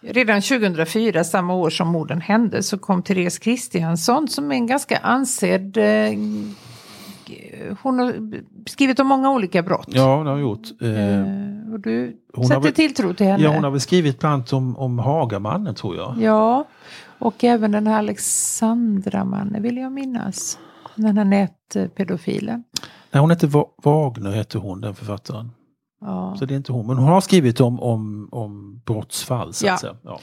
redan 0.00 0.42
2004, 0.42 1.24
samma 1.24 1.54
år 1.54 1.70
som 1.70 1.88
morden 1.88 2.20
hände, 2.20 2.62
så 2.62 2.78
kom 2.78 3.02
Therese 3.02 3.38
Kristiansson 3.38 4.28
som 4.28 4.50
är 4.52 4.54
en 4.56 4.66
ganska 4.66 4.96
ansedd 4.98 5.76
eh, 5.76 5.84
hon 7.82 7.98
har 7.98 8.14
skrivit 8.68 9.00
om 9.00 9.06
många 9.06 9.30
olika 9.30 9.62
brott. 9.62 9.88
ja, 9.88 10.02
det 10.02 10.08
har 10.08 10.24
jag 10.30 10.40
gjort. 10.40 10.68
Eh, 10.82 10.88
Eh, 11.20 11.72
och 11.74 11.80
du 11.80 12.16
hon 12.34 12.46
sätter 12.46 12.60
väl- 12.60 12.72
tilltro 12.72 13.14
till 13.14 13.26
henne? 13.26 13.42
ja, 13.44 13.50
hon 13.54 13.64
har 13.64 13.70
väl 13.70 13.80
skrivit 13.80 14.18
bland 14.18 14.34
annat 14.34 14.52
om, 14.52 14.76
om 14.76 14.98
Hagamannen 14.98 15.74
tror 15.74 15.96
jag. 15.96 16.14
Ja, 16.20 16.64
och 17.18 17.44
även 17.44 17.72
den 17.72 17.86
här 17.86 17.98
Alexandra-mannen 17.98 19.62
vill 19.62 19.76
jag 19.76 19.92
minnas. 19.92 20.58
Den 20.96 21.18
här 21.18 21.24
nätpedofilen. 21.24 22.64
Nej, 23.10 23.20
hon 23.20 23.30
heter 23.30 23.46
Va- 23.46 23.68
Wagner, 23.82 24.30
heter 24.32 24.58
hon, 24.58 24.80
den 24.80 24.94
författaren. 24.94 25.50
Ja. 26.00 26.36
Så 26.38 26.44
det 26.44 26.54
är 26.54 26.56
inte 26.56 26.72
hon, 26.72 26.86
men 26.86 26.96
hon 26.96 27.08
har 27.08 27.20
skrivit 27.20 27.60
om, 27.60 27.80
om, 27.80 28.28
om 28.32 28.82
brottsfall. 28.86 29.52
Så 29.54 29.66
Ja. 29.66 29.74
att 29.74 29.80
säga. 29.80 29.96
Ja. 30.02 30.20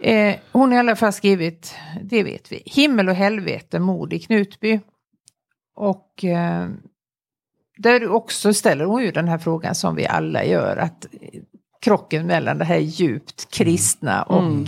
Eh, 0.00 0.34
hon 0.52 0.68
har 0.70 0.76
i 0.76 0.78
alla 0.80 0.96
fall 0.96 1.12
skrivit, 1.12 1.74
det 2.02 2.22
vet 2.22 2.52
vi, 2.52 2.62
Himmel 2.66 3.08
och 3.08 3.14
helvete, 3.14 3.78
mord 3.78 4.12
i 4.12 4.18
Knutby. 4.18 4.80
Och 5.80 6.24
eh, 6.24 6.68
där 7.78 8.08
också 8.08 8.54
ställer 8.54 8.84
hon 8.84 9.02
ju 9.02 9.10
den 9.10 9.28
här 9.28 9.38
frågan 9.38 9.74
som 9.74 9.94
vi 9.94 10.06
alla 10.06 10.44
gör, 10.44 10.76
att 10.76 11.06
krocken 11.82 12.26
mellan 12.26 12.58
det 12.58 12.64
här 12.64 12.78
djupt 12.78 13.50
kristna 13.50 14.22
och 14.22 14.66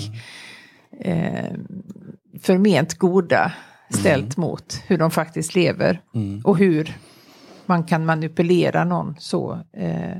eh, 1.00 1.52
förment 2.42 2.94
goda 2.94 3.52
ställt 3.90 4.36
mot 4.36 4.82
hur 4.86 4.98
de 4.98 5.10
faktiskt 5.10 5.54
lever 5.54 6.00
Mm. 6.14 6.40
och 6.44 6.58
hur 6.58 6.96
man 7.66 7.84
kan 7.84 8.06
manipulera 8.06 8.84
någon 8.84 9.16
så 9.18 9.60
eh, 9.72 10.16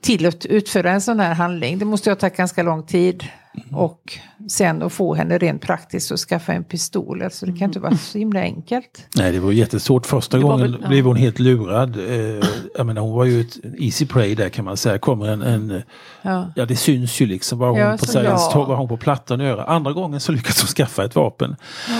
till 0.00 0.26
att 0.26 0.46
utföra 0.46 0.90
en 0.90 1.00
sån 1.00 1.20
här 1.20 1.34
handling. 1.34 1.78
Det 1.78 1.84
måste 1.84 2.08
ju 2.08 2.14
ha 2.14 2.20
tagit 2.20 2.36
ganska 2.36 2.62
lång 2.62 2.86
tid. 2.86 3.24
Och 3.72 4.18
sen 4.48 4.82
att 4.82 4.92
få 4.92 5.14
henne 5.14 5.38
rent 5.38 5.62
praktiskt 5.62 6.12
att 6.12 6.18
skaffa 6.18 6.52
en 6.52 6.64
pistol. 6.64 7.22
Alltså 7.22 7.46
det 7.46 7.52
kan 7.58 7.68
inte 7.68 7.80
vara 7.80 7.96
så 7.96 8.18
himla 8.18 8.40
enkelt. 8.40 9.06
Nej, 9.16 9.32
det 9.32 9.40
var 9.40 9.52
jättesvårt. 9.52 10.06
Första 10.06 10.36
Det 10.36 10.42
var 10.42 10.50
gången 10.50 10.72
väl- 10.72 10.78
ja. 10.82 10.88
blev 10.88 11.04
hon 11.04 11.16
helt 11.16 11.38
lurad. 11.38 11.96
Eh, 11.96 12.44
jag 12.76 12.86
menar, 12.86 13.02
hon 13.02 13.12
var 13.14 13.24
ju 13.24 13.40
ett 13.40 13.56
easy 13.78 14.06
prey 14.06 14.34
där 14.34 14.48
kan 14.48 14.64
man 14.64 14.76
säga. 14.76 14.98
Kommer 14.98 15.26
en, 15.28 15.42
en 15.42 15.82
Ja. 16.22 16.52
ja 16.56 16.66
det 16.66 16.76
syns 16.76 17.20
ju 17.20 17.26
liksom 17.26 17.58
vad 17.58 17.68
hon, 17.70 17.78
Ja, 17.78 17.96
på, 18.00 18.06
ja. 18.24 18.64
vad 18.68 18.78
hon 18.78 18.88
på 18.88 18.96
plattan 18.96 19.40
göra. 19.40 19.64
Andra 19.64 19.92
gången 19.92 20.20
så 20.20 20.32
lyckades 20.32 20.60
hon 20.62 20.68
skaffa 20.68 21.04
ett 21.04 21.14
vapen. 21.14 21.56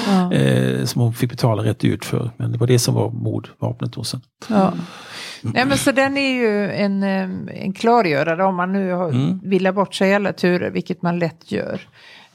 Ja. 0.08 0.32
Eh, 0.32 0.84
som 0.84 1.02
hon 1.02 1.14
fick 1.14 1.30
betala 1.30 1.64
rätt 1.64 1.78
dyrt 1.78 2.04
för. 2.04 2.30
Men 2.36 2.52
det 2.52 2.58
var 2.58 2.66
det 2.66 2.78
som 2.78 2.94
var 2.94 3.10
mordvapnet 3.10 3.92
då 3.92 4.04
sen. 4.04 4.20
Nej 5.42 5.66
men 5.66 5.78
så 5.78 5.92
den 5.92 6.16
är 6.16 6.32
ju 6.32 6.70
en, 6.70 7.02
en 7.48 7.72
klargörare 7.72 8.44
om 8.44 8.54
man 8.56 8.72
nu 8.72 8.92
har, 8.92 9.08
Mm. 9.08 9.40
vill 9.42 9.66
ha 9.66 9.72
bort 9.72 9.94
sig 9.94 10.14
alla 10.14 10.32
turer, 10.32 10.70
vilket 10.70 11.02
man 11.02 11.18
lätt 11.18 11.52
gör. 11.52 11.80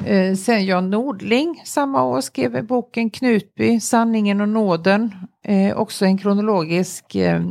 Eh, 0.06 0.36
sen 0.36 0.66
Jan 0.66 0.90
Nordling 0.90 1.62
samma 1.66 2.04
år 2.04 2.22
skrev 2.22 2.66
boken 2.66 3.10
Knutby, 3.10 3.80
Sanningen 3.80 4.42
och 4.42 4.50
nåden. 4.50 5.12
Eh, 5.44 5.78
också 5.78 6.06
en 6.06 6.18
kronologisk 6.18 7.16
eh, 7.16 7.42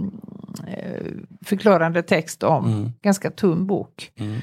förklarande 1.45 2.03
text 2.03 2.43
om, 2.43 2.65
Mm. 2.67 2.91
ganska 3.03 3.31
tunn 3.31 3.67
bok. 3.67 4.11
Mm. 4.19 4.37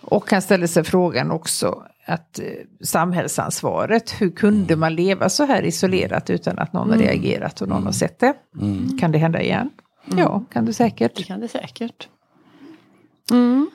Och 0.00 0.30
han 0.30 0.42
ställer 0.42 0.66
sig 0.66 0.84
frågan 0.84 1.30
också 1.30 1.82
att 2.06 2.40
samhällsansvaret, 2.84 4.10
hur 4.20 4.30
kunde 4.30 4.76
man 4.76 4.94
leva 4.94 5.28
så 5.28 5.44
här 5.44 5.62
isolerat 5.62 6.30
utan 6.30 6.58
att 6.58 6.72
någon 6.72 6.90
har 6.90 6.96
reagerat 6.98 7.60
och 7.60 7.68
någon 7.68 7.84
har 7.84 7.92
sett 7.92 8.18
det? 8.18 8.34
Mm. 8.60 8.98
Kan 8.98 9.12
det 9.12 9.18
hända 9.18 9.42
igen? 9.42 9.70
Ja, 10.16 10.44
kan 10.52 10.64
det 10.64 10.68
Det 10.70 10.74
säkert. 10.74 11.26
kan 11.26 11.40
det 11.40 11.48
säkert. 11.48 12.08
Mm. 13.30 13.70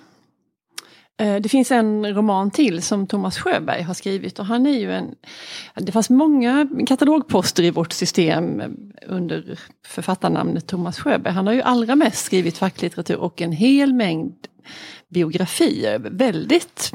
Eh, 1.20 1.36
Det 1.42 1.50
finns 1.50 1.72
en 1.72 2.14
roman 2.16 2.52
till 2.52 2.82
som 2.82 3.08
Thomas 3.08 3.38
Sjöberg 3.38 3.82
har 3.82 3.94
skrivit 3.94 4.40
och 4.40 4.46
han 4.46 4.66
är 4.66 4.80
ju 4.80 4.92
en... 4.94 5.16
Det 5.76 5.92
fanns 5.92 6.10
många 6.10 6.68
katalogposter 6.88 7.64
i 7.64 7.72
vårt 7.72 7.94
system 7.94 8.62
under 9.08 9.60
författarnamnet 9.88 10.68
Thomas 10.68 11.00
Sjöberg. 11.00 11.34
Han 11.34 11.48
har 11.48 11.54
ju 11.54 11.62
allra 11.62 11.96
mest 11.96 12.26
skrivit 12.26 12.58
facklitteratur 12.58 13.18
och 13.18 13.42
en 13.42 13.52
hel 13.52 13.94
mängd 13.94 14.36
biografier. 15.10 16.00
Väldigt 16.00 16.92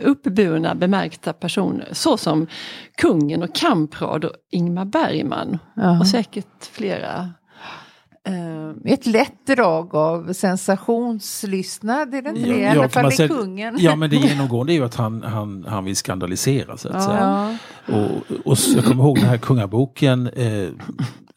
uppburna, 0.00 0.74
bemärkta 0.74 1.32
personer 1.32 1.88
såsom 1.92 2.46
kungen 2.96 3.42
och 3.42 3.54
Kamprad 3.54 4.24
och 4.24 4.32
Ingmar 4.50 4.84
Bergman. 4.84 5.58
Ja. 5.76 6.00
Och 6.00 6.06
säkert 6.06 6.64
flera. 6.72 7.30
Eh, 8.28 8.92
Ett 8.92 9.06
lätt 9.06 9.46
drag 9.46 9.94
av 9.94 10.32
sensationslystnad, 10.32 12.14
är 12.14 12.22
det 12.22 12.28
inte 12.28 12.40
det? 12.40 12.56
I 12.58 12.62
Ja, 12.62 12.70
alla 12.70 12.88
fall 12.88 13.08
i 13.12 13.16
säga- 13.16 13.28
kungen. 13.28 13.76
Ja 13.78 13.96
men 13.96 14.10
det 14.10 14.16
genomgående 14.16 14.72
är 14.72 14.74
ju 14.74 14.84
att 14.84 14.94
han, 14.94 15.22
han, 15.22 15.64
han 15.68 15.84
vill 15.84 15.96
skandalisera 15.96 16.76
så 16.76 16.88
att 16.88 17.02
säga. 17.04 17.18
Ja. 17.86 17.94
Och, 17.96 18.36
och 18.46 18.52
s- 18.52 18.68
jag 18.74 18.84
kommer 18.84 19.04
ihåg 19.04 19.16
den 19.16 19.24
här 19.28 19.38
kungaboken, 19.38 20.26
eh, 20.28 20.68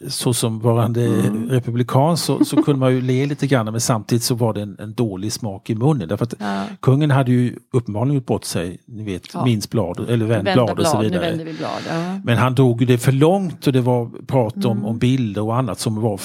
så 0.08 0.34
som 0.34 0.60
varande 0.60 1.06
Mm. 1.06 1.50
republikan 1.50 2.18
så, 2.18 2.46
så 2.46 2.64
kunde 2.64 2.80
man 2.80 2.94
ju 2.94 3.02
le 3.02 3.26
lite 3.26 3.48
grann 3.48 3.66
men 3.66 3.82
samtidigt 3.82 4.24
så 4.24 4.36
var 4.36 4.54
det 4.54 4.62
en, 4.62 4.76
en 4.80 4.94
dålig 4.94 5.32
smak 5.34 5.70
i 5.70 5.76
munnen. 5.76 6.08
Därför 6.08 6.24
att 6.26 6.34
Ja. 6.40 6.64
kungen 6.80 7.12
hade 7.12 7.32
ju 7.32 7.56
uppenbarligen 7.74 8.16
gjort 8.16 8.26
bort 8.26 8.44
sig, 8.46 8.78
ni 8.86 9.04
vet, 9.04 9.34
Ja. 9.34 9.46
minst 9.46 9.70
blad, 9.70 10.10
eller 10.10 10.26
vänd 10.26 10.44
blad 10.54 10.80
och 10.80 10.88
så 10.88 11.00
vidare. 11.02 11.32
vi 11.44 11.54
blad. 11.54 11.70
Ja. 11.90 12.20
Men 12.24 12.38
han 12.38 12.56
drog 12.56 12.88
det 12.88 12.98
för 12.98 13.12
långt 13.12 13.68
och 13.68 13.74
det 13.74 13.82
var 13.82 14.10
prat 14.28 14.66
om, 14.66 14.72
Mm. 14.72 14.86
om 14.86 14.98
bilder 14.98 15.42
och 15.42 15.56
annat 15.58 15.80
som 15.80 16.02
var 16.02 16.18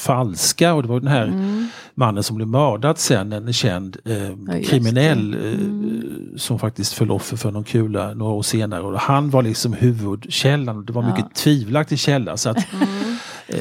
falska. 0.00 0.74
Och 0.74 0.82
det 0.82 0.88
var 0.88 1.00
den 1.00 1.08
här 1.08 1.26
Mm. 1.26 1.68
mannen 1.94 2.22
som 2.22 2.36
blev 2.36 2.48
mördad 2.48 2.98
sen, 2.98 3.32
en 3.32 3.52
känd 3.52 3.96
eh, 4.04 4.60
kriminell 4.64 5.34
eh, 5.34 5.40
Mm. 5.40 6.02
som 6.36 6.58
faktiskt 6.58 6.92
föll 6.92 7.10
offer 7.10 7.36
för 7.36 7.50
någon 7.50 7.64
kula 7.64 8.14
några 8.14 8.32
år 8.32 8.42
senare. 8.42 8.82
Och 8.82 9.00
han 9.00 9.30
var 9.30 9.42
liksom 9.42 9.72
huvudkällan 9.72 10.76
och 10.76 10.84
det 10.84 10.92
var 10.92 11.02
mycket 11.02 11.34
tvivelaktig 11.34 11.98
källa. 11.98 12.36
Så 12.36 12.50
att, 12.50 12.56
eh, 12.58 12.64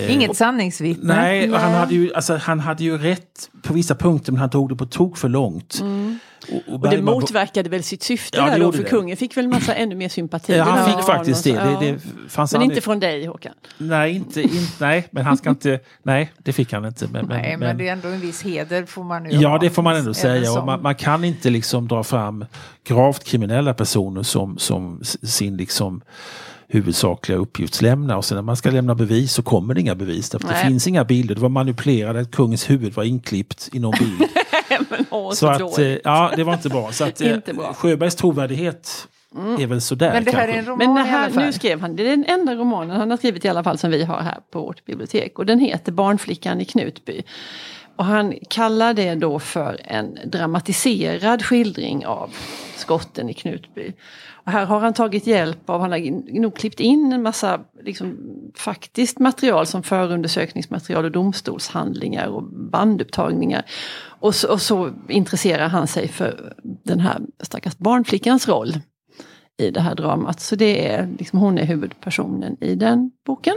Inget 0.10 0.38
sanningsvittne. 0.38 1.16
Nej, 1.16 1.52
och 1.54 1.60
han 1.60 1.74
hade, 1.74 1.94
ju, 1.96 2.14
alltså, 2.14 2.36
han 2.38 2.60
hade 2.60 2.84
ju 2.84 2.98
rätt 2.98 3.50
på 3.64 3.74
vissa 3.74 3.96
punkter 3.96 4.32
men 4.32 4.40
han 4.42 4.50
drog 4.50 4.70
det 4.70 4.76
på 4.76 4.86
tok 4.86 5.18
för 5.18 5.30
långt. 5.30 5.82
Och, 6.52 6.74
Och 6.74 6.80
det 6.80 6.88
Bergman- 6.90 7.04
motverkade 7.06 7.70
väl 7.70 7.84
sitt 7.84 8.04
syfte 8.04 8.38
Ja, 8.38 8.46
det 8.46 8.52
där 8.52 8.60
då, 8.60 8.72
för 8.72 8.84
det. 8.84 8.90
kungen 8.90 9.18
fick 9.18 9.38
väl 9.38 9.48
massa 9.48 9.74
ännu 9.76 9.96
mer 9.96 10.10
sympati. 10.10 10.56
Ja, 10.58 10.64
han 10.64 10.86
fick 10.96 11.06
faktiskt 11.06 11.44
det. 11.44 11.52
det, 11.52 11.78
det 11.92 12.00
fanns 12.30 12.52
Men 12.52 12.62
han- 12.62 12.70
inte 12.72 12.82
från 12.82 13.00
dig 13.00 13.26
Håkan. 13.26 13.54
Nej, 13.78 14.16
inte, 14.16 14.42
inte, 14.42 14.56
nej, 14.80 15.08
men 15.12 15.26
han 15.26 15.38
ska 15.38 15.50
inte, 15.50 15.80
nej 16.04 16.32
det 16.38 16.54
fick 16.54 16.74
han 16.74 16.86
inte. 16.86 17.08
Men, 17.08 17.26
Nej, 17.26 17.58
men, 17.58 17.78
det 17.78 17.88
är 17.88 17.94
ändå 17.94 18.08
en 18.08 18.20
viss 18.22 18.42
heder 18.44 18.86
får 18.86 19.04
man 19.04 19.32
ju 19.32 19.38
Ja, 19.38 19.50
ha. 19.50 19.58
det 19.58 19.70
får 19.70 19.82
man 19.84 19.96
ändå 19.96 20.14
säga. 20.14 20.52
Och 20.60 20.66
man, 20.66 20.82
man 20.82 20.96
kan 20.96 21.24
inte 21.24 21.50
liksom 21.50 21.88
dra 21.88 22.04
fram 22.04 22.46
gravt 22.88 23.24
kriminella 23.24 23.74
personer 23.74 24.24
som, 24.24 24.58
som 24.58 25.02
sin 25.24 25.58
liksom 25.58 26.02
huvudsakliga 26.70 27.38
uppgiftslämnare. 27.38 28.18
Och 28.18 28.26
sen 28.26 28.36
när 28.36 28.42
man 28.42 28.58
ska 28.58 28.72
lämna 28.72 28.96
bevis 28.96 29.34
så 29.34 29.42
kommer 29.42 29.74
det 29.74 29.82
inga 29.82 29.96
bevis. 29.96 30.30
Därför 30.30 30.48
det 30.48 30.56
finns 30.56 30.88
inga 30.88 31.04
bilder. 31.04 31.36
Det 31.36 31.42
var 31.42 31.50
manipulerat 31.50 32.16
att 32.16 32.32
kungens 32.32 32.70
huvud 32.70 32.94
var 32.94 33.04
inklippt 33.04 33.70
i 33.74 33.80
någon 33.80 33.94
bild. 34.00 34.30
men 34.90 35.06
åh, 35.10 35.30
så, 35.30 35.36
så 35.36 35.48
att, 35.48 35.80
eh, 35.80 35.86
ja, 35.86 36.32
det 36.36 36.44
var 36.44 36.54
inte 36.54 36.70
bra. 36.70 36.92
Så 36.92 37.04
att, 37.04 37.22
eh, 37.22 37.34
Inte 37.34 37.54
bra. 37.54 37.74
Sjöbergs 37.74 38.16
trovärdighet 38.16 39.08
är 39.60 39.68
väl 39.68 39.82
sådär. 39.82 40.14
Men 40.14 40.24
det 40.24 40.32
här 40.32 40.40
kanske. 40.40 40.56
är 40.56 40.60
en 40.60 40.66
roman 40.66 40.78
Men 40.78 40.96
det 40.96 41.02
i 41.02 41.04
alla 41.04 41.20
här, 41.20 41.30
fall. 41.30 41.46
nu 41.46 41.54
skrev 41.54 41.82
han, 41.82 41.96
det 41.96 42.04
är 42.04 42.10
den 42.10 42.26
enda 42.26 42.56
romanen 42.56 42.98
han 42.98 43.10
har 43.10 43.18
skrivit 43.18 43.46
i 43.46 43.48
alla 43.48 43.64
fall 43.64 43.78
som 43.78 43.92
vi 43.92 44.04
har 44.04 44.22
här 44.22 44.38
på 44.52 44.62
vårt 44.62 44.86
bibliotek. 44.86 45.40
Och 45.40 45.46
den 45.46 45.60
heter 45.60 45.92
Barnflickan 45.92 46.62
i 46.62 46.66
Knutby. 46.66 47.22
Och 48.00 48.06
han 48.06 48.34
kallar 48.50 48.94
det 48.94 49.16
då 49.16 49.40
för 49.40 49.82
en 49.84 50.18
dramatiserad 50.26 51.46
skildring 51.46 52.06
av 52.06 52.36
skotten 52.76 53.30
i 53.30 53.34
Knutby. 53.34 53.94
Och 54.32 54.52
här 54.52 54.66
har 54.66 54.80
han 54.80 54.94
tagit 54.94 55.28
hjälp 55.28 55.70
av, 55.70 55.82
han 55.82 55.92
har 55.92 56.00
nog 56.40 56.56
klippt 56.56 56.80
in 56.80 57.14
en 57.14 57.22
massa 57.22 57.60
liksom, 57.84 58.18
faktiskt 58.56 59.20
material 59.20 59.66
som 59.66 59.84
förundersökningsmaterial 59.84 61.06
och 61.06 61.12
domstolshandlingar 61.12 62.28
och 62.28 62.44
bandupptagningar. 62.44 63.66
Och 64.02 64.36
så, 64.36 64.52
och 64.52 64.62
så 64.62 64.92
intresserar 65.08 65.68
han 65.68 65.88
sig 65.88 66.08
för 66.08 66.54
den 66.62 67.00
här 67.00 67.22
stackars 67.42 67.78
barnflickans 67.78 68.48
roll 68.48 68.80
i 69.58 69.72
det 69.72 69.82
här 69.82 69.96
dramat. 69.96 70.40
Så 70.40 70.56
det 70.56 70.88
är 70.88 71.10
liksom, 71.20 71.40
hon 71.40 71.58
är 71.58 71.66
huvudpersonen 71.66 72.58
i 72.64 72.76
den 72.76 73.12
boken. 73.26 73.56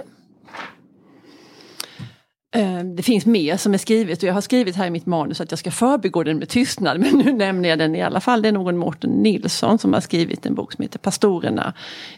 Eh, 2.52 2.84
Det 2.84 3.02
finns 3.02 3.26
mer 3.26 3.56
som 3.56 3.74
är 3.74 3.78
skrivet 3.78 4.22
och 4.22 4.28
jag 4.28 4.34
har 4.34 4.40
skrivit 4.40 4.76
här 4.76 4.86
i 4.86 4.90
mitt 4.90 5.06
manus 5.06 5.40
att 5.40 5.52
jag 5.52 5.58
ska 5.58 5.70
förbigå 5.70 6.22
den 6.22 6.38
med 6.38 6.48
tystnad 6.48 7.00
men 7.00 7.18
nu 7.18 7.32
nämner 7.32 7.68
jag 7.68 7.78
den 7.78 7.94
i 7.96 8.02
alla 8.02 8.20
fall. 8.20 8.42
Det 8.42 8.48
är 8.48 8.52
någon 8.52 8.76
Mårten 8.76 9.10
Nilsson 9.10 9.78
som 9.78 9.92
har 9.92 10.00
skrivit 10.00 10.46
en 10.46 10.54
bok 10.54 10.72
som 10.72 10.82
heter 10.82 10.98
Pastorerna 10.98 11.74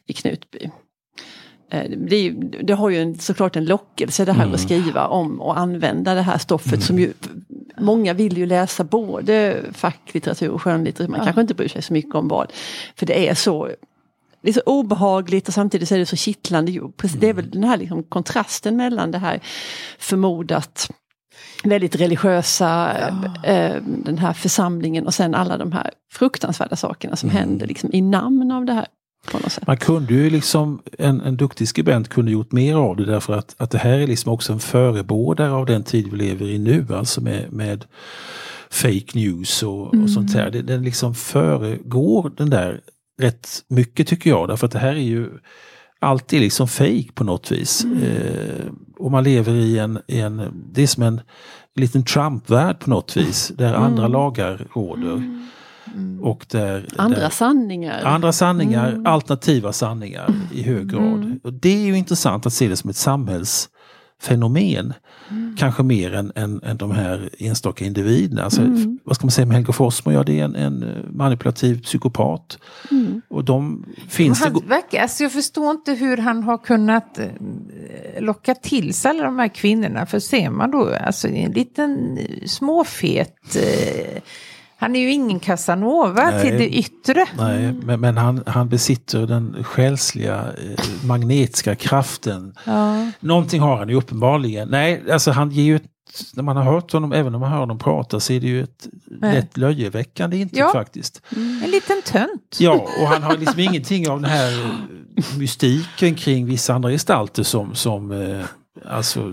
i 0.06 0.12
Knutby. 0.12 0.70
Eh, 1.70 1.90
Det, 1.96 2.18
ju, 2.18 2.32
det 2.62 2.74
har 2.74 2.90
ju 2.90 3.02
en, 3.02 3.18
såklart 3.18 3.56
en 3.56 3.64
lockelse 3.64 4.24
det 4.24 4.32
här 4.32 4.54
att 4.54 4.60
skriva 4.60 5.06
om 5.06 5.40
och 5.40 5.58
använda 5.58 6.14
det 6.14 6.22
här 6.22 6.38
stoffet 6.38 6.82
som 6.82 6.98
ju 6.98 7.12
Många 7.78 8.12
vill 8.12 8.38
ju 8.38 8.46
läsa 8.46 8.84
både 8.84 9.62
facklitteratur 9.72 10.50
och 10.50 10.62
skönlitteratur. 10.62 11.10
Man 11.10 11.24
kanske 11.24 11.40
inte 11.40 11.54
bryr 11.54 11.68
sig 11.68 11.82
så 11.82 11.92
mycket 11.92 12.14
om 12.14 12.28
vad. 12.28 12.52
För 12.96 13.06
det 13.06 13.28
är 13.28 13.34
så 13.34 13.70
det 14.44 14.50
är 14.50 14.52
så 14.52 14.62
obehagligt 14.66 15.48
och 15.48 15.54
samtidigt 15.54 15.88
så 15.88 15.94
är 15.94 15.98
det 15.98 16.06
så 16.06 16.16
kittlande. 16.16 16.80
Precis, 16.96 17.20
Det 17.20 17.28
är 17.28 17.34
väl 17.34 17.50
den 17.50 17.64
här 17.64 17.76
liksom 17.76 18.02
kontrasten 18.02 18.76
mellan 18.76 19.10
det 19.10 19.18
här 19.18 19.40
förmodat 19.98 20.90
väldigt 21.64 21.96
religiösa, 21.96 22.98
eh, 23.42 23.76
den 23.86 24.18
här 24.18 24.32
församlingen 24.32 25.06
och 25.06 25.14
sen 25.14 25.34
alla 25.34 25.58
de 25.58 25.72
här 25.72 25.90
fruktansvärda 26.12 26.76
sakerna 26.76 27.16
som 27.16 27.30
händer 27.30 27.66
liksom, 27.66 27.90
i 27.92 28.00
namn 28.00 28.50
av 28.50 28.64
det 28.64 28.72
här. 28.72 28.86
Man 29.66 29.76
kunde 29.76 30.14
ju 30.14 30.30
liksom, 30.30 30.82
en, 30.98 31.20
en 31.20 31.36
duktig 31.36 31.68
skribent 31.68 32.08
kunde 32.08 32.32
gjort 32.32 32.52
mer 32.52 32.74
av 32.74 32.96
det 32.96 33.04
därför 33.04 33.32
att, 33.32 33.54
att 33.58 33.70
det 33.70 33.78
här 33.78 33.98
är 33.98 34.06
liksom 34.06 34.32
också 34.32 34.52
en 34.52 34.60
förebådare 34.60 35.52
av 35.52 35.66
den 35.66 35.82
tid 35.82 36.08
vi 36.10 36.16
lever 36.16 36.46
i 36.46 36.58
nu, 36.58 36.86
alltså 36.90 37.20
med, 37.20 37.52
med 37.52 37.84
fake 38.70 39.06
news 39.14 39.62
och, 39.62 39.94
och 39.94 40.10
sånt 40.10 40.34
här. 40.34 40.50
Det, 40.50 40.62
den 40.62 40.82
liksom 40.82 41.14
föregår 41.14 42.32
den 42.36 42.50
där 42.50 42.80
rätt 43.20 43.48
mycket 43.68 44.06
tycker 44.06 44.30
jag, 44.30 44.48
därför 44.48 44.66
att 44.66 44.72
det 44.72 44.78
här 44.78 44.94
är 44.94 45.00
ju 45.00 45.30
alltid 46.00 46.40
liksom 46.40 46.68
fake 46.68 47.12
på 47.14 47.24
något 47.24 47.52
vis. 47.52 47.84
Eh, 47.84 48.66
och 48.98 49.10
man 49.10 49.24
lever 49.24 49.52
i 49.52 49.78
en, 49.78 49.98
i 50.08 50.20
en, 50.20 50.64
det 50.72 50.82
är 50.82 50.86
som 50.86 51.02
en 51.02 51.20
liten 51.76 52.04
Trump-värld 52.04 52.78
på 52.80 52.90
något 52.90 53.16
vis, 53.16 53.52
där 53.56 53.74
andra 53.74 54.08
lagar 54.08 54.66
råder. 54.74 55.40
Och 56.20 56.46
där, 56.50 56.88
Andra 56.96 57.20
där, 57.20 57.30
sanningar. 57.30 58.02
Andra 58.04 58.32
sanningar, 58.32 59.02
alternativa 59.04 59.72
sanningar 59.72 60.34
i 60.52 60.62
hög 60.62 60.90
grad. 60.90 61.40
Och 61.44 61.52
det 61.52 61.82
är 61.82 61.86
ju 61.86 61.96
intressant 61.96 62.46
att 62.46 62.52
se 62.52 62.68
det 62.68 62.76
som 62.76 62.90
ett 62.90 62.96
samhällsfenomen. 64.24 64.94
Kanske 65.56 65.82
mer 65.82 66.14
än, 66.14 66.32
än, 66.34 66.62
än 66.62 66.76
de 66.76 66.90
här 66.90 67.30
enstaka 67.38 67.84
individerna. 67.84 68.42
Alltså, 68.42 68.62
Vad 69.04 69.16
ska 69.16 69.26
man 69.26 69.30
säga 69.30 69.46
med 69.46 69.56
Helge 69.56 69.72
Fossmo? 69.72 70.12
Ja, 70.12 70.22
det 70.22 70.40
är 70.40 70.44
en, 70.44 70.54
en 70.54 70.82
eh, 70.82 71.10
manipulativ 71.10 71.82
psykopat. 71.82 72.58
Och 73.28 73.44
de 73.44 73.84
finns 74.08 74.38
det... 74.40 74.44
Han 74.44 74.68
verkar, 74.68 75.02
alltså 75.02 75.22
jag 75.22 75.32
förstår 75.32 75.70
inte 75.70 75.92
hur 75.92 76.16
han 76.16 76.42
har 76.42 76.58
kunnat 76.58 77.18
eh, 77.18 77.26
locka 78.20 78.54
till 78.54 78.94
sig 78.94 79.10
alla 79.10 79.24
de 79.24 79.38
här 79.38 79.48
kvinnorna. 79.48 80.06
För 80.06 80.18
ser 80.18 80.50
man 80.50 80.70
då, 80.70 80.94
alltså 80.94 81.28
en 81.28 81.52
liten 81.52 82.18
eh, 82.18 82.46
småfet, 82.46 83.56
eh, 83.56 84.22
han 84.84 84.96
är 84.96 85.00
ju 85.00 85.10
ingen 85.12 85.40
Casanova 85.40 86.30
Nej. 86.30 86.42
till 86.42 86.58
det 86.58 86.68
yttre. 86.68 87.26
Nej, 87.38 87.72
men, 87.72 88.00
men 88.00 88.16
han, 88.16 88.42
han 88.46 88.68
besitter 88.68 89.26
den 89.26 89.64
själsliga 89.64 90.34
eh, 90.36 90.84
magnetiska 91.06 91.74
kraften. 91.74 92.54
Ja. 92.64 93.10
Någonting 93.20 93.60
har 93.60 93.76
han 93.76 93.88
ju 93.88 93.94
uppenbarligen. 93.94 94.68
Nej, 94.68 95.02
alltså 95.12 95.30
han 95.30 95.50
ger 95.50 95.62
ju 95.62 95.76
ett, 95.76 95.82
när 96.34 96.42
man 96.42 96.56
har 96.56 96.64
hört 96.64 96.92
honom, 96.92 97.12
även 97.12 97.34
om 97.34 97.40
man 97.40 97.50
hör 97.50 97.58
honom 97.58 97.78
prata, 97.78 98.20
så 98.20 98.32
är 98.32 98.40
det 98.40 98.46
ju 98.46 98.62
ett 98.62 98.88
Nej. 99.20 99.34
lätt 99.34 99.56
löjeväckande 99.56 100.36
intryck 100.36 100.60
Ja. 100.60 100.72
faktiskt. 100.72 101.22
En 101.64 101.70
liten 101.70 102.02
tönt. 102.02 102.56
Ja, 102.58 102.72
och 103.00 103.08
han 103.08 103.22
har 103.22 103.36
liksom 103.36 103.60
ingenting 103.60 104.08
av 104.10 104.20
den 104.20 104.30
här 104.30 104.70
mystiken 105.38 106.14
kring 106.14 106.46
vissa 106.46 106.74
andra 106.74 106.90
gestalter 106.90 107.42
som, 107.42 107.74
som 107.74 108.10
eh, 108.10 108.44
alltså, 108.86 109.20
eh, 109.20 109.26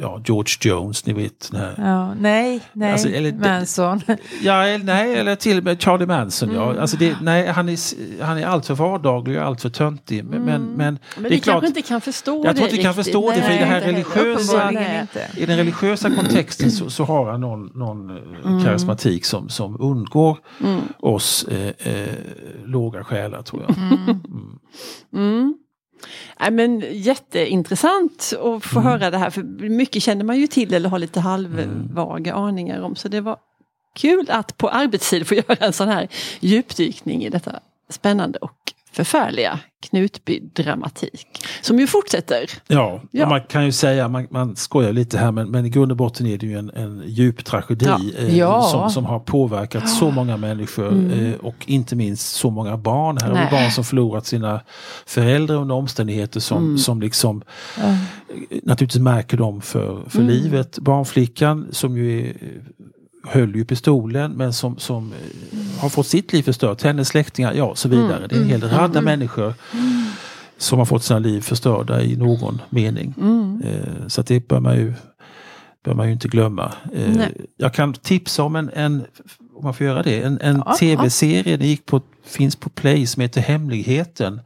ja, 0.00 0.22
George 0.24 0.52
Jones, 0.60 1.06
ni 1.06 1.12
vet. 1.12 1.48
Den 1.52 1.60
här. 1.60 1.74
Ja, 1.78 2.14
nej, 2.14 2.60
nej, 2.72 2.92
Alltså, 2.92 3.08
eller- 3.08 3.32
Manson. 3.32 4.00
Ja, 4.42 4.64
eller- 4.66 4.84
nej, 4.84 5.14
eller 5.14 5.36
till 5.36 5.58
och 5.58 5.64
med 5.64 5.82
Charlie 5.82 6.06
Manson. 6.06 6.50
Ja. 6.54 6.64
Mm. 6.70 6.80
Alltså 6.80 6.96
det, 6.96 7.16
nej, 7.22 7.46
han 7.46 7.68
är, 7.68 8.22
han 8.24 8.38
är 8.38 8.46
alltför 8.46 8.74
vardaglig 8.74 9.38
och 9.38 9.44
alltör 9.44 9.68
töntig. 9.70 10.24
Men, 10.24 10.42
men, 10.42 10.62
men, 10.62 10.76
Men 10.76 11.22
det 11.22 11.28
vi 11.28 11.36
är 11.36 11.40
klart, 11.40 11.52
kanske 11.54 11.66
inte 11.66 11.82
kan 11.82 12.00
förstå 12.00 12.44
jag 12.44 12.54
det 12.54 12.58
tror 12.58 12.66
inte 12.66 12.76
vi 12.76 12.82
kan 12.82 12.94
förstå 12.94 13.30
det, 13.30 13.42
för 13.42 13.52
i 13.52 13.58
det 13.58 13.64
här 13.64 13.80
religiösa- 13.80 14.72
i 15.36 15.46
den 15.46 15.56
religiösa 15.56 16.10
kontexten 16.10 16.70
så, 16.70 16.90
så 16.90 17.04
har 17.04 17.30
han 17.30 17.40
någon, 17.40 17.66
någon 17.74 18.10
mm. 18.44 18.64
karismatik 18.64 19.24
som, 19.24 19.48
som 19.48 19.80
undgår 19.80 20.38
oss 21.00 21.44
eh, 21.48 21.92
eh, 21.92 22.08
låga 22.64 23.04
själar 23.04 23.42
tror 23.42 23.62
jag. 23.68 23.76
Mm. 25.98 26.08
Nej, 26.40 26.50
men 26.50 26.84
jätteintressant 26.92 28.32
att 28.42 28.64
få 28.64 28.80
höra 28.80 29.10
det 29.10 29.18
här, 29.18 29.30
för 29.30 29.42
mycket 29.68 30.02
känner 30.02 30.24
man 30.24 30.38
ju 30.38 30.46
till 30.46 30.74
eller 30.74 30.88
har 30.88 30.98
lite 30.98 31.20
halvvaga 31.20 32.34
aningar 32.34 32.80
om. 32.80 32.96
Så 32.96 33.08
det 33.08 33.20
var 33.20 33.36
kul 33.94 34.30
att 34.30 34.56
på 34.56 34.68
arbetstid 34.68 35.26
få 35.26 35.34
göra 35.48 35.66
en 35.66 35.72
sån 35.72 35.88
här 35.88 36.08
djupdykning 36.40 37.24
i 37.24 37.28
detta 37.28 37.60
spännande 37.88 38.38
och 38.38 38.67
förfärliga 39.04 39.58
Knutby-dramatik. 39.90 41.26
Som 41.62 41.78
ju 41.78 41.86
fortsätter. 41.86 42.50
Ja, 42.66 43.00
Ja. 43.10 43.28
Man 43.28 43.40
kan 43.40 43.64
ju 43.64 43.72
säga, 43.72 44.08
man, 44.08 44.26
man 44.30 44.56
skojar 44.56 44.92
lite 44.92 45.18
här, 45.18 45.32
men, 45.32 45.50
men 45.50 45.66
i 45.66 45.70
grund 45.70 45.90
och 45.92 45.96
botten 45.96 46.26
är 46.26 46.38
det 46.38 46.46
ju 46.46 46.58
en, 46.58 46.70
en 46.70 47.02
djup 47.06 47.44
tragedi 47.44 47.86
Ja. 47.86 47.98
eh, 48.18 48.36
Ja. 48.38 48.62
som, 48.62 48.90
som 48.90 49.04
har 49.04 49.18
påverkat 49.18 49.88
så 49.88 50.10
många 50.10 50.36
människor 50.36 51.12
eh, 51.12 51.34
och 51.34 51.54
inte 51.66 51.96
minst 51.96 52.32
så 52.32 52.50
många 52.50 52.76
barn. 52.76 53.18
Här 53.22 53.28
har 53.30 53.50
barn 53.50 53.70
som 53.70 53.84
förlorat 53.84 54.26
sina 54.26 54.60
föräldrar 55.06 55.56
under 55.56 55.74
omständigheter 55.74 56.40
som, 56.40 56.78
som 56.78 57.00
liksom 57.00 57.42
eh, 57.82 57.94
naturligtvis 58.62 59.02
märker 59.02 59.36
dem 59.36 59.60
för, 59.60 60.02
för 60.08 60.22
livet. 60.22 60.78
Barnflickan 60.78 61.68
som 61.72 61.96
ju 61.96 62.26
är, 62.28 62.36
höll 63.24 63.56
ju 63.56 63.64
pistolen 63.64 64.32
men 64.32 64.52
som, 64.52 64.78
som 64.78 65.12
eh, 65.12 65.80
har 65.80 65.88
fått 65.88 66.06
sitt 66.06 66.32
liv 66.32 66.42
förstört, 66.42 66.82
hennes 66.82 67.08
släktingar, 67.08 67.54
ja 67.54 67.74
så 67.74 67.88
vidare. 67.88 68.26
Det 68.26 68.36
är 68.36 68.40
en 68.40 68.48
hel 68.48 68.62
radda 68.62 69.00
människor 69.00 69.54
som 70.58 70.78
har 70.78 70.86
fått 70.86 71.04
sina 71.04 71.18
liv 71.18 71.40
förstörda 71.40 72.02
i 72.02 72.16
någon 72.16 72.62
mening. 72.70 73.14
Eh, 73.64 74.06
så 74.06 74.22
det 74.22 74.48
bör 74.48 74.60
man 74.60 74.76
ju, 74.76 74.94
bör 75.84 75.94
man 75.94 76.06
ju 76.06 76.12
inte 76.12 76.28
glömma. 76.28 76.72
Eh, 76.94 77.26
jag 77.56 77.74
kan 77.74 77.92
tipsa 77.92 78.42
om 78.42 78.56
en, 78.56 78.70
en 78.74 79.04
om 79.58 79.64
man 79.64 79.74
får 79.74 79.86
göra 79.86 80.02
det, 80.02 80.22
en, 80.22 80.40
en 80.40 80.62
Ja, 80.66 80.76
tv-serie, 80.80 81.56
den 81.56 81.68
gick 81.68 81.86
på, 81.86 82.00
finns 82.24 82.56
på 82.56 82.70
Play 82.70 83.06
som 83.06 83.20
heter 83.22 83.40
Hemligheten. 83.40 84.40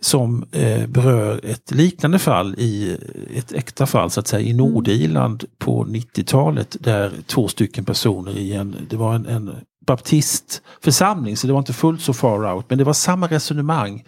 Som 0.00 0.44
eh, 0.52 0.86
berör 0.86 1.40
ett 1.44 1.70
liknande 1.70 2.18
fall 2.18 2.54
i 2.58 2.98
ett 3.34 3.52
äkta 3.52 3.86
fall 3.86 4.10
så 4.10 4.20
att 4.20 4.28
säga 4.28 4.48
i 4.48 4.52
Nordirland 4.52 5.44
på 5.58 5.84
90-talet 5.84 6.76
där 6.80 7.12
två 7.26 7.48
stycken 7.48 7.84
personer 7.84 8.38
i 8.38 8.52
en, 8.52 8.76
det 8.90 8.96
var 8.96 9.14
en, 9.14 9.26
en 9.26 9.50
baptistförsamling 9.86 11.36
så 11.36 11.46
det 11.46 11.52
var 11.52 11.60
inte 11.60 11.72
fullt 11.72 12.00
så 12.02 12.12
far 12.12 12.54
out 12.54 12.64
men 12.68 12.78
det 12.78 12.84
var 12.84 12.92
samma 12.92 13.26
resonemang. 13.26 14.04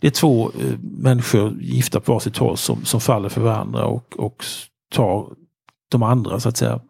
Det 0.00 0.06
är 0.06 0.10
två 0.10 0.50
eh, 0.60 0.78
människor 0.80 1.56
gifta 1.60 2.00
på 2.00 2.12
varsitt 2.12 2.36
håll 2.36 2.56
som, 2.56 2.84
som 2.84 3.00
faller 3.00 3.28
för 3.28 3.40
varandra 3.40 3.84
och, 3.84 4.18
och 4.18 4.44
tar 4.94 5.26
de 5.90 6.02
andra 6.02 6.40
så 6.40 6.48
att 6.48 6.56
säga 6.56 6.80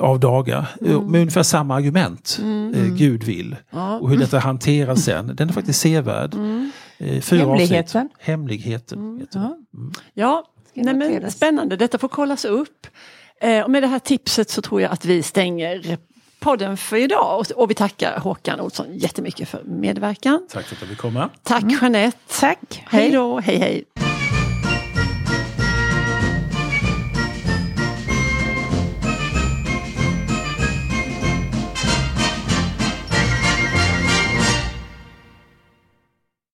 av 0.00 0.20
dagar 0.20 0.66
eh, 0.86 1.00
med 1.00 1.20
ungefär 1.20 1.42
samma 1.42 1.74
argument. 1.74 2.38
Eh, 2.74 2.94
Gud 2.94 3.24
vill. 3.24 3.56
Ja. 3.70 3.98
Och 3.98 4.10
hur 4.10 4.18
detta 4.18 4.38
hanteras 4.38 5.04
sen. 5.04 5.36
Den 5.36 5.48
är 5.48 5.52
faktiskt 5.52 5.80
sevärd. 5.80 6.34
Eh, 6.98 7.20
fyra 7.20 7.40
Hemligheten. 7.46 8.00
Avsnitt. 8.06 8.12
Hemligheten. 8.18 9.18
heter 9.20 9.38
den. 9.38 9.56
Ja. 9.74 9.94
Ja, 10.14 10.44
nej, 10.74 10.94
men 10.94 11.30
spännande. 11.30 11.76
Detta 11.76 11.98
får 11.98 12.08
kollas 12.08 12.44
upp. 12.44 12.86
Eh, 13.40 13.60
och 13.64 13.70
med 13.70 13.82
det 13.82 13.86
här 13.86 13.98
tipset 13.98 14.50
så 14.50 14.62
tror 14.62 14.80
jag 14.80 14.92
att 14.92 15.04
vi 15.04 15.22
stänger 15.22 15.98
podden 16.40 16.76
för 16.76 16.96
idag. 16.96 17.40
Och, 17.40 17.50
och 17.50 17.70
vi 17.70 17.74
tackar 17.74 18.18
Håkan 18.18 18.60
Olsson 18.60 18.86
jättemycket 18.92 19.48
för 19.48 19.62
medverkan. 19.64 20.46
Tack 20.50 20.64
för 20.64 20.74
att 20.74 20.80
jag 20.80 20.88
fick 20.88 20.98
komma. 20.98 21.30
Tack 21.42 21.64
Jeanette. 21.82 22.18
Tack. 22.40 22.82
Hej 22.86 23.10
då, 23.10 23.40
hej 23.40 23.56
hej. 23.58 23.84